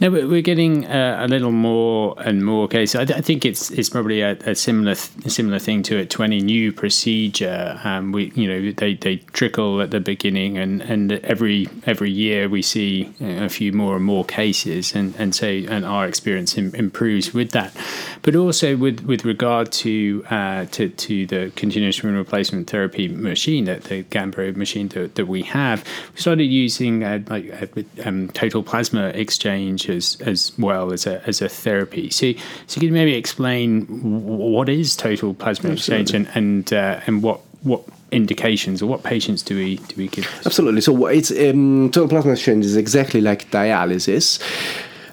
No, 0.00 0.12
we're 0.12 0.42
getting 0.42 0.86
uh, 0.86 1.18
a 1.20 1.26
little 1.26 1.50
more 1.50 2.14
and 2.18 2.44
more 2.44 2.68
cases. 2.68 2.94
I, 2.94 3.16
I 3.16 3.20
think 3.20 3.44
it's 3.44 3.72
it's 3.72 3.88
probably 3.88 4.20
a, 4.20 4.36
a 4.46 4.54
similar 4.54 4.94
th- 4.94 5.28
similar 5.32 5.58
thing 5.58 5.82
to 5.84 6.06
to 6.06 6.22
any 6.22 6.40
new 6.40 6.72
procedure. 6.72 7.80
Um, 7.82 8.12
we 8.12 8.30
you 8.36 8.46
know 8.46 8.70
they, 8.70 8.94
they 8.94 9.16
trickle 9.32 9.82
at 9.82 9.90
the 9.90 9.98
beginning, 9.98 10.56
and, 10.56 10.82
and 10.82 11.12
every 11.24 11.68
every 11.84 12.12
year 12.12 12.48
we 12.48 12.62
see 12.62 13.12
a 13.20 13.48
few 13.48 13.72
more 13.72 13.96
and 13.96 14.04
more 14.04 14.24
cases, 14.24 14.94
and 14.94 15.16
and 15.18 15.34
so 15.34 15.46
and 15.46 15.84
our 15.84 16.06
experience 16.06 16.56
Im- 16.56 16.76
improves 16.76 17.34
with 17.34 17.50
that. 17.50 17.74
But 18.22 18.36
also 18.36 18.76
with 18.76 19.00
with 19.00 19.24
regard 19.24 19.72
to 19.72 20.24
uh, 20.30 20.66
to 20.66 20.90
to 20.90 21.26
the 21.26 21.50
continuous 21.56 22.04
renal 22.04 22.20
replacement 22.20 22.70
therapy 22.70 23.08
machine, 23.08 23.64
that 23.64 23.84
the 23.84 24.04
Gambro 24.04 24.54
machine 24.54 24.86
that, 24.88 25.16
that 25.16 25.26
we 25.26 25.42
have, 25.42 25.84
we 26.14 26.20
started 26.20 26.44
using 26.44 27.02
uh, 27.02 27.18
like 27.26 27.50
uh, 27.50 28.06
um, 28.08 28.28
total 28.28 28.62
plasma 28.62 29.08
exchange 29.08 29.87
as 29.88 30.16
as 30.20 30.52
well 30.58 30.92
as 30.92 31.06
a 31.06 31.26
as 31.26 31.40
a 31.42 31.48
therapy. 31.48 32.10
So 32.10 32.32
so 32.66 32.80
can 32.80 32.88
you 32.88 32.92
maybe 32.92 33.14
explain 33.14 33.86
what 33.86 34.68
is 34.68 34.96
total 34.96 35.34
plasma 35.34 35.70
Absolutely. 35.70 36.02
exchange 36.02 36.14
and 36.14 36.36
and 36.36 36.72
uh, 36.72 37.00
and 37.06 37.22
what 37.22 37.40
what 37.62 37.82
indications 38.10 38.82
or 38.82 38.86
what 38.86 39.02
patients 39.02 39.42
do 39.42 39.56
we 39.56 39.76
do 39.76 39.96
we 39.96 40.08
give? 40.08 40.26
Absolutely. 40.46 40.80
So 40.80 41.06
it's 41.06 41.30
um, 41.30 41.90
total 41.92 42.08
plasma 42.08 42.32
exchange 42.32 42.64
is 42.64 42.76
exactly 42.76 43.20
like 43.20 43.50
dialysis. 43.50 44.40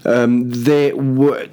Um, 0.05 0.50
the, 0.50 0.91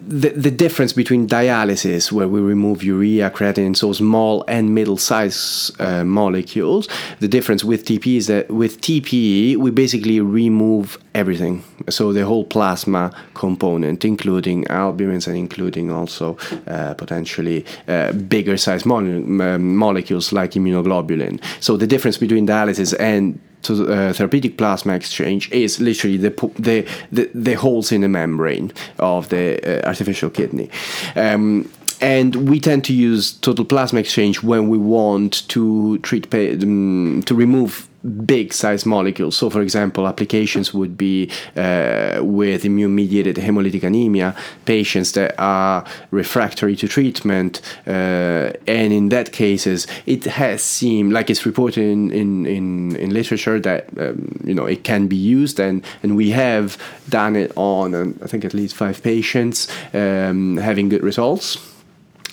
the, 0.07 0.31
the 0.31 0.51
difference 0.51 0.93
between 0.93 1.27
dialysis, 1.27 2.13
where 2.13 2.29
we 2.29 2.41
remove 2.41 2.83
urea, 2.83 3.31
creatinine, 3.31 3.77
so 3.77 3.93
small 3.93 4.45
and 4.47 4.75
middle 4.75 4.97
size 4.97 5.71
uh, 5.79 6.05
molecules, 6.05 6.89
the 7.21 7.29
difference 7.29 7.65
with 7.65 7.85
TP 7.85 8.17
is 8.17 8.27
that 8.27 8.51
with 8.51 8.81
TPE 8.81 9.57
we 9.57 9.71
basically 9.71 10.21
remove 10.21 10.99
everything, 11.15 11.65
so 11.89 12.13
the 12.13 12.25
whole 12.25 12.45
plasma 12.45 13.13
component, 13.35 14.05
including 14.05 14.65
albumins 14.65 15.27
and 15.27 15.37
including 15.37 15.91
also 15.91 16.37
uh, 16.67 16.95
potentially 16.95 17.65
uh, 17.89 18.13
bigger 18.13 18.57
size 18.57 18.85
mo- 18.85 19.01
molecules 19.01 20.33
like 20.33 20.53
immunoglobulin. 20.53 21.41
So 21.61 21.77
the 21.77 21.87
difference 21.87 22.19
between 22.19 22.47
dialysis 22.47 22.95
and 22.99 23.39
to 23.63 23.93
uh, 23.93 24.13
therapeutic 24.13 24.57
plasma 24.57 24.95
exchange 24.95 25.51
is 25.51 25.81
literally 25.81 26.17
the, 26.17 26.31
the, 26.59 26.87
the, 27.11 27.31
the 27.35 27.55
holes 27.55 27.93
in 27.93 28.01
the 28.01 28.09
membrane 28.09 28.73
of 28.99 29.29
the 29.29 29.61
uh, 29.65 29.87
artificial 29.89 30.31
kidney. 30.31 30.71
Um, 31.17 31.71
and 32.01 32.49
we 32.49 32.59
tend 32.59 32.85
to 32.87 32.93
use 32.93 33.33
total 33.33 33.65
plasma 33.65 34.01
exchange 34.01 34.43
when 34.43 34.69
we 34.69 34.77
want 34.77 35.49
to 35.49 35.99
treat 35.99 36.35
um, 36.35 37.23
to 37.27 37.35
remove 37.35 37.89
big 38.03 38.53
size 38.53 38.85
molecules. 38.85 39.37
So, 39.37 39.51
for 39.51 39.61
example, 39.61 40.07
applications 40.07 40.75
would 40.75 40.97
be 40.97 41.31
uh, 41.57 42.21
with 42.23 42.65
immune 42.65 42.95
mediated 42.95 43.37
hemolytic 43.37 43.83
anemia, 43.83 44.35
patients 44.65 45.13
that 45.13 45.35
are 45.39 45.85
refractory 46.11 46.77
to 46.77 46.89
treatment. 46.89 47.61
Uh, 47.87 48.53
and 48.67 48.93
in 48.93 49.09
that 49.11 49.33
cases, 49.33 49.87
it 50.07 50.25
has 50.25 50.63
seemed 50.63 51.13
like 51.13 51.31
it's 51.31 51.47
reported 51.47 51.85
in, 51.85 52.11
in, 52.11 52.47
in, 52.47 52.97
in 52.97 53.15
literature 53.15 53.61
that 53.61 53.87
um, 53.99 54.41
you 54.45 54.55
know 54.55 54.67
it 54.67 54.85
can 54.85 55.07
be 55.07 55.17
used, 55.17 55.61
and, 55.61 55.85
and 56.03 56.17
we 56.17 56.31
have 56.31 56.77
done 57.09 57.37
it 57.37 57.53
on, 57.57 57.95
um, 57.95 58.19
I 58.23 58.27
think, 58.27 58.45
at 58.45 58.55
least 58.55 58.75
five 58.75 59.03
patients 59.03 59.69
um, 59.95 60.57
having 60.57 60.89
good 60.89 61.03
results 61.03 61.59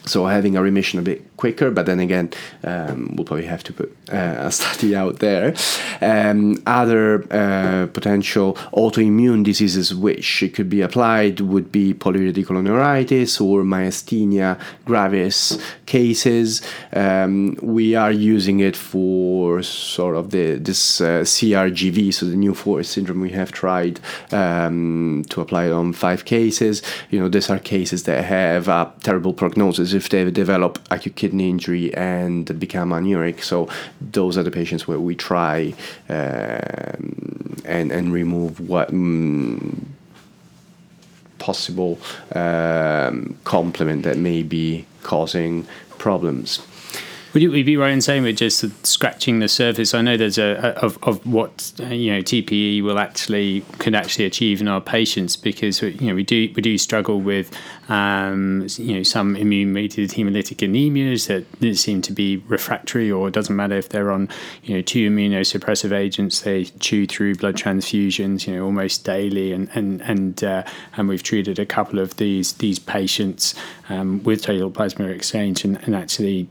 so 0.05 0.25
having 0.25 0.55
a 0.55 0.61
remission 0.61 0.99
a 0.99 1.01
bit 1.01 1.28
quicker 1.39 1.71
but 1.71 1.85
then 1.85 1.99
again 2.01 2.27
um, 2.65 3.13
we'll 3.15 3.25
probably 3.25 3.45
have 3.45 3.63
to 3.63 3.71
put 3.71 3.89
uh, 4.11 4.35
a 4.47 4.51
study 4.51 4.95
out 4.95 5.19
there. 5.19 5.55
Um, 6.01 6.61
other 6.65 7.05
uh, 7.31 7.87
potential 7.87 8.55
autoimmune 8.83 9.43
diseases 9.43 9.95
which 9.95 10.43
it 10.43 10.53
could 10.55 10.69
be 10.69 10.81
applied 10.81 11.39
would 11.39 11.71
be 11.71 11.93
polyradiculoneuritis 11.93 13.39
or 13.39 13.63
myasthenia 13.63 14.59
gravis 14.85 15.57
cases. 15.85 16.61
Um, 16.93 17.57
we 17.61 17.95
are 17.95 18.11
using 18.11 18.59
it 18.59 18.75
for 18.75 19.63
sort 19.63 20.15
of 20.15 20.31
the 20.31 20.45
this 20.69 20.99
uh, 20.99 21.21
CRGV 21.33 22.13
so 22.13 22.25
the 22.25 22.35
New 22.35 22.53
Forest 22.53 22.91
syndrome 22.91 23.21
we 23.21 23.31
have 23.31 23.51
tried 23.51 23.99
um, 24.31 25.23
to 25.29 25.39
apply 25.39 25.65
it 25.67 25.71
on 25.71 25.93
five 25.93 26.25
cases. 26.25 26.81
You 27.11 27.19
know 27.19 27.29
these 27.29 27.49
are 27.49 27.59
cases 27.59 28.03
that 28.03 28.25
have 28.25 28.67
a 28.67 28.91
terrible 29.03 29.33
prognosis 29.33 29.93
if 29.93 30.09
they 30.09 30.29
develop 30.31 30.79
acute 30.91 31.28
kidney 31.29 31.49
injury 31.49 31.93
and 31.93 32.59
become 32.59 32.89
anuric. 32.89 33.43
So 33.43 33.69
those 34.01 34.37
are 34.37 34.43
the 34.43 34.51
patients 34.51 34.87
where 34.87 34.99
we 34.99 35.15
try 35.15 35.73
um, 36.09 37.55
and 37.65 37.91
and 37.91 38.11
remove 38.11 38.59
what. 38.59 38.89
Mm, 38.89 39.85
possible 41.39 41.97
um, 42.35 43.37
complement 43.45 44.03
that 44.03 44.17
may 44.17 44.43
be 44.43 44.85
causing 45.03 45.65
problems. 45.97 46.61
Would 47.33 47.43
you 47.43 47.63
be 47.63 47.77
right 47.77 47.91
in 47.91 48.01
saying 48.01 48.23
we're 48.23 48.33
just 48.33 48.85
scratching 48.85 49.39
the 49.39 49.47
surface? 49.47 49.93
I 49.93 50.01
know 50.01 50.17
there's 50.17 50.39
a, 50.39 50.55
a 50.55 50.85
of, 50.85 50.97
of 51.03 51.25
what 51.27 51.71
you 51.77 52.11
know 52.11 52.21
TPE 52.21 52.81
will 52.81 52.97
actually 52.97 53.63
can 53.77 53.93
actually 53.93 54.25
achieve 54.25 54.61
in 54.61 54.67
our 54.67 54.81
patients 54.81 55.35
because 55.35 55.81
you 55.81 56.07
know 56.07 56.15
we 56.15 56.23
do 56.23 56.51
we 56.55 56.61
do 56.61 56.75
struggle 56.79 57.21
with 57.21 57.55
um, 57.89 58.65
you 58.77 58.95
know 58.95 59.03
some 59.03 59.35
immune 59.35 59.73
mediated 59.73 60.11
hemolytic 60.11 60.57
anemias 60.57 61.27
that 61.27 61.75
seem 61.75 62.01
to 62.01 62.13
be 62.13 62.37
refractory 62.47 63.11
or 63.11 63.27
it 63.27 63.33
doesn't 63.33 63.55
matter 63.55 63.75
if 63.75 63.89
they're 63.89 64.11
on 64.11 64.29
you 64.63 64.75
know 64.75 64.81
two 64.81 65.09
immunosuppressive 65.09 65.91
agents 65.91 66.41
they 66.41 66.65
chew 66.65 67.05
through 67.05 67.35
blood 67.35 67.55
transfusions 67.55 68.47
you 68.47 68.55
know 68.55 68.63
almost 68.63 69.03
daily 69.03 69.51
and 69.51 69.69
and 69.73 70.01
and 70.03 70.43
uh, 70.43 70.63
and 70.95 71.09
we've 71.09 71.23
treated 71.23 71.59
a 71.59 71.65
couple 71.65 71.99
of 71.99 72.15
these 72.17 72.53
these 72.53 72.79
patients 72.79 73.55
um, 73.89 74.23
with 74.23 74.43
total 74.43 74.69
plasma 74.69 75.07
exchange 75.07 75.65
and, 75.65 75.77
and 75.83 75.95
actually 75.95 76.47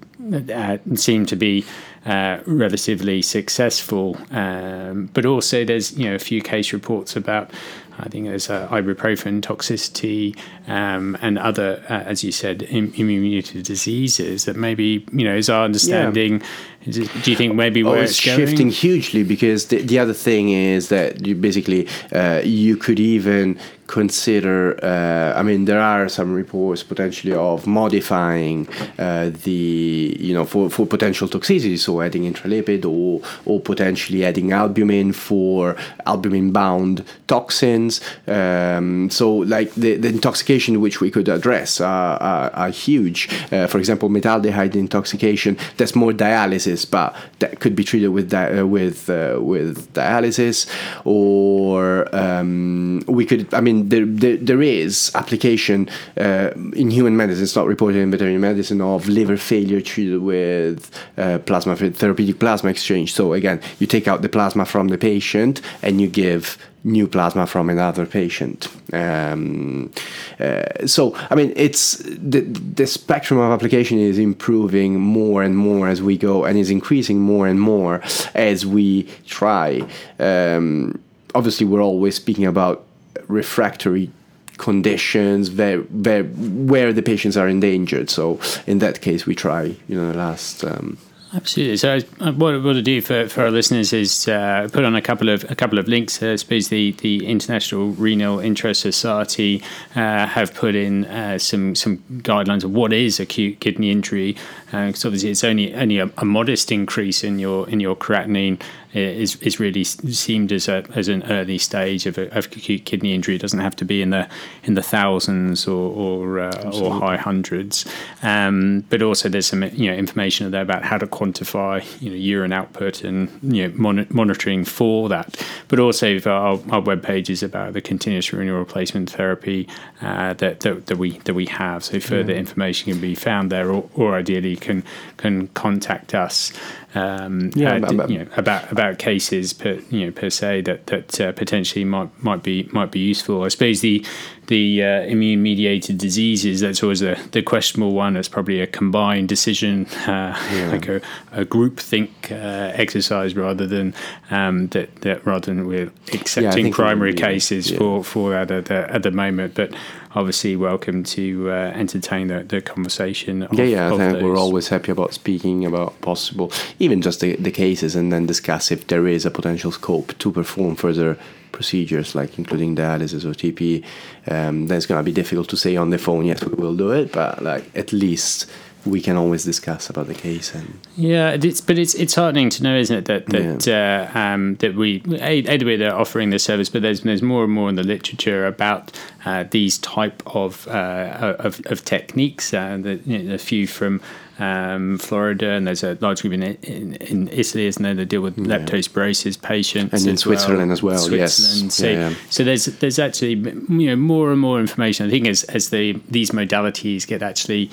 uh, 0.53 0.79
seem 0.95 1.25
to 1.25 1.37
be 1.37 1.65
uh, 2.05 2.41
relatively 2.47 3.23
successful. 3.23 4.17
Um, 4.31 5.11
but 5.13 5.25
also, 5.25 5.65
there's 5.65 5.97
you 5.97 6.09
know 6.09 6.15
a 6.15 6.19
few 6.19 6.43
case 6.43 6.73
reports 6.73 7.17
about 7.17 7.51
I 8.01 8.09
think 8.09 8.27
there's 8.27 8.49
uh, 8.49 8.69
ibuprofen 8.69 9.41
toxicity 9.41 10.39
um, 10.69 11.17
and 11.21 11.39
other, 11.39 11.83
uh, 11.89 12.05
as 12.05 12.23
you 12.23 12.33
said, 12.33 12.63
immune 12.63 13.43
diseases 13.63 14.45
that 14.45 14.57
maybe 14.57 15.05
you 15.13 15.25
know 15.25 15.35
is 15.35 15.51
our 15.51 15.65
understanding. 15.65 16.41
Yeah. 16.41 16.47
Do 16.91 17.31
you 17.31 17.37
think 17.37 17.55
maybe 17.55 17.83
oh, 17.85 17.93
it's, 17.93 18.15
shifting 18.15 18.71
hugely 18.71 19.23
because 19.23 19.67
the, 19.67 19.83
the 19.83 19.99
other 19.99 20.15
thing 20.15 20.51
is 20.51 20.89
that 20.89 21.27
you 21.27 21.35
basically 21.35 21.89
uh, 22.13 22.41
you 22.45 22.77
could 22.77 23.01
even 23.01 23.59
consider 23.89 24.79
uh, 24.85 25.33
i 25.41 25.43
mean 25.43 25.65
there 25.65 25.81
are 25.81 26.11
some 26.11 26.35
reports 26.35 26.83
potentially 26.83 27.33
of 27.33 27.67
modifying 27.67 28.69
uh, 28.99 29.31
the 29.45 30.15
you 30.21 30.35
know 30.35 30.45
for, 30.45 30.69
for 30.69 30.87
potential 30.87 31.27
toxicity 31.27 31.79
so 31.79 32.03
adding 32.03 32.31
intralipid 32.31 32.85
or 32.85 33.23
or 33.47 33.59
potentially 33.59 34.27
adding 34.27 34.53
albumin 34.53 35.11
for 35.13 35.75
albumin 36.05 36.53
bound 36.53 37.05
toxins. 37.27 38.01
Um, 38.27 39.11
so 39.11 39.37
like 39.37 39.73
the, 39.75 39.97
the 39.97 40.09
intoxication 40.09 40.81
which 40.81 41.01
we 41.01 41.11
could 41.11 41.29
address 41.29 41.81
are, 41.81 42.17
are, 42.21 42.51
are 42.51 42.71
huge. 42.71 43.29
Uh, 43.53 43.67
for 43.67 43.79
example 43.79 44.09
metaldehyde 44.09 44.75
intoxication 44.75 45.57
that's 45.77 45.95
more 45.95 46.13
dialysis 46.13 46.78
but 46.85 47.15
that 47.39 47.61
could 47.61 47.75
be 47.75 47.85
treated 47.85 48.09
with 48.09 48.31
di- 48.31 48.59
uh, 48.59 48.67
with 48.67 49.09
uh, 49.11 49.39
with 49.41 49.93
dialysis, 49.95 50.67
or 51.05 52.09
um, 52.15 53.03
we 53.07 53.25
could. 53.25 53.53
I 53.55 53.61
mean, 53.61 53.89
there 53.89 54.07
there, 54.07 54.37
there 54.37 54.63
is 54.63 55.11
application 55.15 55.89
uh, 56.17 56.51
in 56.75 56.91
human 56.91 57.17
medicine. 57.17 57.45
It's 57.45 57.57
not 57.57 57.67
reported 57.67 57.99
in 57.99 58.11
veterinary 58.11 58.39
medicine 58.39 58.81
of 58.81 59.09
liver 59.09 59.37
failure 59.37 59.81
treated 59.81 60.23
with 60.23 60.91
uh, 61.17 61.39
plasma 61.41 61.77
therapeutic 61.77 62.39
plasma 62.39 62.71
exchange. 62.71 63.15
So 63.15 63.33
again, 63.33 63.61
you 63.79 63.87
take 63.87 64.09
out 64.09 64.23
the 64.23 64.29
plasma 64.29 64.65
from 64.65 64.89
the 64.89 64.99
patient 64.99 65.61
and 65.83 66.01
you 66.01 66.09
give 66.09 66.59
new 66.85 67.07
plasma 67.07 67.47
from 67.47 67.69
another 67.71 68.07
patient. 68.07 68.69
Um, 68.93 69.93
uh, 70.41 70.87
so, 70.87 71.15
I 71.31 71.35
mean, 71.35 71.53
it's 71.57 71.99
the, 71.99 72.41
the 72.41 72.87
spectrum 72.87 73.41
of 73.41 73.51
application 73.51 73.99
is 73.99 74.19
improving 74.19 75.01
more 75.01 75.43
and 75.43 75.57
more 75.57 75.89
as 75.89 76.01
we 76.01 76.17
go, 76.17 76.45
and 76.45 76.59
is 76.59 76.71
increasing 76.71 77.21
more 77.21 77.47
and 77.47 77.61
more 77.61 78.03
as 78.35 78.65
we 78.65 79.09
try. 79.27 79.83
Um, 80.19 81.01
obviously, 81.35 81.67
we're 81.67 81.83
always 81.83 82.15
speaking 82.15 82.47
about 82.47 82.85
refractory 83.27 84.11
conditions 84.57 85.51
where, 85.51 85.79
where 85.79 86.25
where 86.25 86.93
the 86.93 87.03
patients 87.03 87.37
are 87.37 87.49
endangered. 87.49 88.11
So 88.11 88.41
in 88.67 88.79
that 88.79 89.01
case, 89.01 89.27
we 89.27 89.35
try, 89.35 89.77
you 89.89 89.97
know, 89.97 90.11
the 90.11 90.19
last. 90.19 90.65
Um, 90.65 90.99
Absolutely. 91.35 91.77
So, 91.77 91.99
uh, 92.21 92.33
what 92.33 92.55
I 92.55 92.81
do 92.81 93.03
for, 93.03 93.29
for 93.29 93.43
our 93.43 93.51
listeners 93.51 93.93
is 93.93 94.29
uh, 94.29 94.67
put 94.73 94.85
on 94.85 94.97
a 94.97 95.03
couple 95.03 95.29
of 95.29 95.45
a 95.51 95.55
couple 95.55 95.79
of 95.79 95.87
links. 95.87 96.23
Uh, 96.23 96.33
I 96.33 96.37
suppose 96.37 96.69
the, 96.69 96.93
the 96.93 97.27
International 97.27 97.91
Renal 97.91 98.41
Interest 98.41 98.81
Society 98.81 99.63
uh, 99.95 100.27
have 100.27 100.55
put 100.55 100.75
in 100.75 101.05
uh, 101.05 101.39
some 101.39 101.75
some 101.75 101.99
guidelines 102.23 102.65
of 102.65 102.73
what 102.73 102.95
is 102.95 103.21
acute 103.21 103.61
kidney 103.61 103.91
injury. 103.91 104.37
Because 104.67 105.05
obviously, 105.05 105.31
it's 105.31 105.45
only 105.45 105.75
only 105.75 105.99
a, 105.99 106.11
a, 106.17 106.25
modest 106.25 106.73
increase 106.73 107.23
in 107.23 107.39
your 107.39 107.69
in 107.69 107.79
your 107.79 107.95
creatinine 107.95 108.61
is 108.95 109.37
is 109.37 109.61
really 109.61 109.85
seemed 109.85 110.53
as 110.53 110.69
a 110.69 110.85
as 110.95 111.09
an 111.09 111.23
early 111.25 111.59
stage 111.59 112.07
of, 112.07 112.17
a, 112.19 112.35
of 112.37 112.47
acute 112.47 112.85
kidney 112.85 113.15
injury. 113.15 113.37
It 113.37 113.41
doesn't 113.41 113.59
have 113.59 113.77
to 113.77 113.85
be 113.85 114.01
in 114.03 114.11
the 114.11 114.29
in 114.65 114.75
the 114.75 114.83
thousands 114.83 115.67
or 115.67 115.93
or, 115.93 116.41
uh, 116.41 116.71
or 116.81 116.93
high 116.93 117.17
hundreds. 117.17 117.85
Um, 118.23 118.85
but 118.89 119.03
also 119.03 119.29
there's 119.29 119.47
some 119.47 119.63
you 119.63 119.91
know 119.91 119.97
information 119.97 120.51
there 120.51 120.63
about 120.63 120.85
how 120.85 120.99
to 120.99 121.07
quantify 121.07 121.85
you 122.01 122.11
know 122.11 122.17
urine 122.17 122.53
output 122.53 123.05
and 123.05 123.29
you 123.43 123.69
know 123.69 123.75
mon- 123.77 124.07
monitoring 124.11 124.65
for 124.65 125.09
that. 125.09 125.45
But 125.69 125.81
also 125.81 126.19
our, 126.27 126.59
our 126.71 126.81
web 126.81 127.03
page 127.03 127.31
is 127.31 127.43
about 127.43 127.75
the 127.75 127.81
continuous 127.81 128.33
renal 128.33 128.59
replacement 128.59 129.11
therapy 129.11 129.69
uh, 130.01 130.35
that, 130.35 130.61
that, 130.61 130.87
that 130.87 130.97
we 130.97 131.19
that 131.19 131.35
we 131.35 131.47
have. 131.47 131.85
So 131.85 132.01
further 132.01 132.33
yeah. 132.33 132.39
information 132.39 132.93
can 132.93 133.01
be 133.01 133.15
found 133.15 133.51
there, 133.51 133.71
or, 133.71 133.89
or 133.95 134.15
ideally 134.15 134.57
can 134.57 134.83
can 135.17 135.49
contact 135.49 136.15
us 136.15 136.53
um, 136.95 137.51
yeah, 137.55 137.75
uh, 137.77 137.93
but, 137.93 138.11
you 138.11 138.19
know, 138.19 138.27
about 138.37 138.71
about 138.73 138.99
cases 138.99 139.53
per 139.53 139.75
you 139.91 140.07
know 140.07 140.13
per 140.13 140.31
se 140.31 140.63
that 140.63 140.87
that 140.87 141.21
uh, 141.21 141.33
potentially 141.33 141.85
might 141.85 142.11
might 142.23 142.43
be 142.43 142.69
might 142.73 142.91
be 142.91 143.01
useful. 143.01 143.45
I 143.45 143.49
suppose 143.49 143.81
the 143.81 144.05
the 144.49 144.83
uh, 144.83 145.01
immune 145.03 145.43
mediated 145.43 145.99
diseases 145.99 146.61
that's 146.61 146.83
always 146.83 147.01
the, 147.01 147.19
the 147.33 147.43
questionable 147.43 147.93
one. 147.93 148.17
It's 148.17 148.29
probably 148.29 148.61
a 148.61 148.67
combined 148.67 149.29
decision, 149.29 149.87
uh, 150.07 150.37
yeah. 150.53 150.71
like 150.73 150.89
a, 150.89 151.01
a 151.33 151.45
group 151.45 151.79
think 151.79 152.31
uh, 152.33 152.73
exercise 152.75 153.37
rather 153.37 153.67
than 153.67 153.95
um, 154.31 154.69
that 154.69 154.95
that 155.03 155.25
rather 155.25 155.47
than 155.47 155.67
we're 155.67 155.93
accepting 156.13 156.67
yeah, 156.67 156.73
primary 156.73 157.15
cases 157.15 157.71
yeah. 157.71 157.79
for 157.79 158.03
for 158.03 158.31
that 158.31 158.51
at 158.51 158.65
the, 158.67 158.93
at 158.93 159.03
the 159.03 159.11
moment, 159.11 159.55
but 159.55 159.73
obviously 160.15 160.57
welcome 160.57 161.05
to 161.05 161.51
uh, 161.51 161.73
entertain 161.75 162.29
the, 162.29 162.43
the 162.43 162.61
conversation. 162.61 163.43
Of, 163.43 163.53
yeah, 163.53 163.65
yeah, 163.65 163.87
I 163.87 163.91
think 163.97 164.15
those. 164.15 164.23
we're 164.23 164.37
always 164.37 164.69
happy 164.69 164.91
about 164.91 165.15
speaking 165.15 165.65
about 165.65 166.01
possible, 166.01 166.53
even 166.79 167.03
just 167.03 167.21
the, 167.21 167.37
the 167.37 167.51
cases, 167.51 167.95
and 167.95 168.13
then 168.13 168.27
discuss 168.27 168.71
if 168.71 168.87
there 168.87 169.07
is 169.07 169.27
a 169.27 169.31
potential 169.31 169.71
scope 169.71 170.17
to 170.19 170.33
perform 170.33 170.75
further 170.75 171.19
procedures, 171.53 172.15
like 172.15 172.39
including 172.39 172.77
dialysis 172.77 173.25
or 173.25 173.35
TP. 173.35 173.85
Um, 174.31 174.67
then 174.67 174.77
it's 174.77 174.87
going 174.87 174.99
to 174.99 175.05
be 175.05 175.13
difficult 175.13 175.49
to 175.51 175.57
say 175.57 175.77
on 175.77 175.91
the 175.91 175.99
phone, 175.99 176.25
yes, 176.25 176.45
we 176.45 176.55
will 176.55 176.77
do 176.77 176.91
it, 176.93 177.13
but 177.13 177.43
like 177.43 177.77
at 177.77 177.93
least 177.93 178.51
we 178.85 179.01
can 179.01 179.17
always 179.17 179.45
discuss 179.45 179.91
about 179.91 180.07
the 180.07 180.15
case 180.15 180.55
and 180.55 180.79
yeah 180.97 181.31
it's 181.31 181.61
but 181.61 181.79
it's 181.79 181.95
it's 181.95 182.15
heartening 182.15 182.49
to 182.49 182.63
know 182.63 182.77
isn't 182.77 182.97
it 182.97 183.05
that 183.07 183.27
that 183.27 183.67
yeah. 183.67 184.11
uh, 184.15 184.19
um, 184.19 184.55
that 184.57 184.75
we 184.75 185.03
either 185.21 185.77
they're 185.77 185.95
offering 185.95 186.31
this 186.31 186.45
service 186.45 186.69
but 186.69 186.83
there's 186.83 187.03
there's 187.03 187.23
more 187.23 187.45
and 187.45 187.53
more 187.53 187.69
in 187.69 187.75
the 187.75 187.83
literature 187.83 188.47
about 188.47 188.99
uh, 189.25 189.45
these 189.51 189.79
type 189.79 190.23
of 190.27 190.67
uh, 190.69 191.37
of, 191.39 191.61
of 191.67 191.85
techniques 191.85 192.55
uh, 192.55 192.79
the, 192.81 192.97
you 193.05 193.19
know, 193.19 193.35
a 193.35 193.39
few 193.39 193.67
from 193.67 194.01
um, 194.39 194.99
Florida, 194.99 195.51
and 195.51 195.67
there's 195.67 195.83
a 195.83 195.99
large 196.01 196.23
group 196.23 196.35
in, 196.35 196.43
in, 196.43 196.95
in 196.95 197.29
Italy, 197.29 197.67
isn't 197.67 197.83
there? 197.83 197.95
They 197.95 198.05
deal 198.05 198.21
with 198.21 198.39
yeah. 198.39 198.59
leptospirosis 198.59 199.41
patients, 199.41 199.93
and 199.93 200.07
in 200.07 200.17
Switzerland 200.17 200.69
well. 200.69 200.73
as 200.73 200.83
well. 200.83 200.99
Switzerland. 200.99 201.65
Yes, 201.65 201.75
so, 201.75 201.87
yeah, 201.87 202.11
yeah. 202.11 202.15
so 202.31 202.45
there's 202.45 202.67
there's 202.67 202.99
actually 202.99 203.35
you 203.35 203.87
know 203.89 203.97
more 203.97 204.31
and 204.31 204.41
more 204.41 204.61
information. 204.61 205.07
I 205.07 205.11
think 205.11 205.27
as 205.27 205.45
as 205.45 205.71
the 205.71 206.01
these 206.09 206.31
modalities 206.31 207.07
get 207.07 207.23
actually 207.23 207.71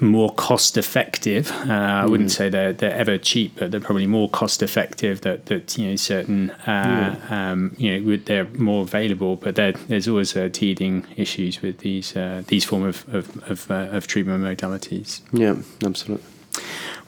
more 0.00 0.32
cost 0.34 0.76
effective. 0.76 1.50
Uh, 1.50 1.72
I 1.72 2.06
wouldn't 2.06 2.30
mm. 2.30 2.34
say 2.34 2.48
they're 2.48 2.72
they're 2.72 2.94
ever 2.94 3.18
cheap, 3.18 3.56
but 3.56 3.70
they're 3.70 3.80
probably 3.80 4.06
more 4.06 4.28
cost 4.28 4.62
effective. 4.62 5.22
That 5.22 5.46
that 5.46 5.76
you 5.76 5.90
know 5.90 5.96
certain 5.96 6.50
uh, 6.50 7.18
yeah. 7.30 7.50
um, 7.52 7.74
you 7.78 8.00
know 8.00 8.16
they're 8.16 8.48
more 8.48 8.82
available, 8.82 9.36
but 9.36 9.54
there's 9.54 10.08
always 10.08 10.36
uh, 10.36 10.48
teething 10.52 11.06
issues 11.16 11.62
with 11.62 11.78
these 11.78 12.16
uh, 12.16 12.42
these 12.46 12.64
form 12.64 12.84
of 12.84 13.04
of 13.12 13.50
of, 13.50 13.70
uh, 13.70 13.88
of 13.90 14.06
treatment 14.06 14.44
modalities. 14.44 15.20
Yeah, 15.32 15.56
absolutely. 15.84 16.24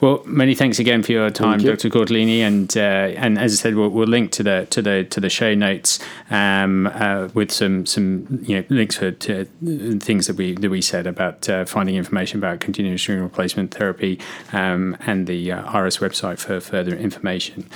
Well, 0.01 0.23
many 0.25 0.55
thanks 0.55 0.79
again 0.79 1.03
for 1.03 1.13
your 1.13 1.29
time, 1.29 1.61
you. 1.61 1.71
Dr. 1.71 1.91
Cortellini, 1.91 2.39
and 2.39 2.75
uh, 2.75 3.21
and 3.21 3.39
as 3.39 3.53
I 3.53 3.57
said, 3.57 3.75
we'll, 3.75 3.91
we'll, 3.91 4.07
link 4.07 4.33
to 4.33 4.43
the 4.43 4.67
to 4.71 4.81
the 4.81 5.05
to 5.05 5.21
the 5.21 5.29
show 5.29 5.55
notes 5.55 5.99
um, 6.31 6.87
uh, 6.87 7.29
with 7.35 7.53
some 7.53 7.85
some 7.85 8.41
you 8.43 8.57
know 8.57 8.65
links 8.71 8.97
for 8.97 9.11
to 9.11 9.45
things 10.01 10.27
that 10.27 10.37
we 10.37 10.55
that 10.55 10.71
we 10.71 10.81
said 10.81 11.07
about 11.07 11.49
uh, 11.51 11.67
finding 11.67 11.97
information 11.97 12.39
about 12.39 12.61
continuous 12.61 13.07
renal 13.09 13.25
replacement 13.25 13.75
therapy 13.75 14.19
um, 14.55 14.97
and 15.01 15.27
the 15.27 15.53
uh, 15.53 15.79
RS 15.79 15.99
website 15.99 16.39
for 16.39 16.61
further 16.61 16.97
information. 16.97 17.69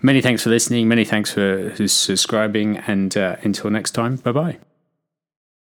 Many 0.00 0.22
thanks 0.22 0.42
for 0.42 0.50
listening. 0.50 0.88
Many 0.88 1.04
thanks 1.04 1.32
for 1.32 1.74
subscribing, 1.86 2.78
and 2.86 3.14
uh, 3.16 3.36
until 3.42 3.70
next 3.70 3.90
time, 3.90 4.16
bye 4.16 4.32
bye. 4.32 4.65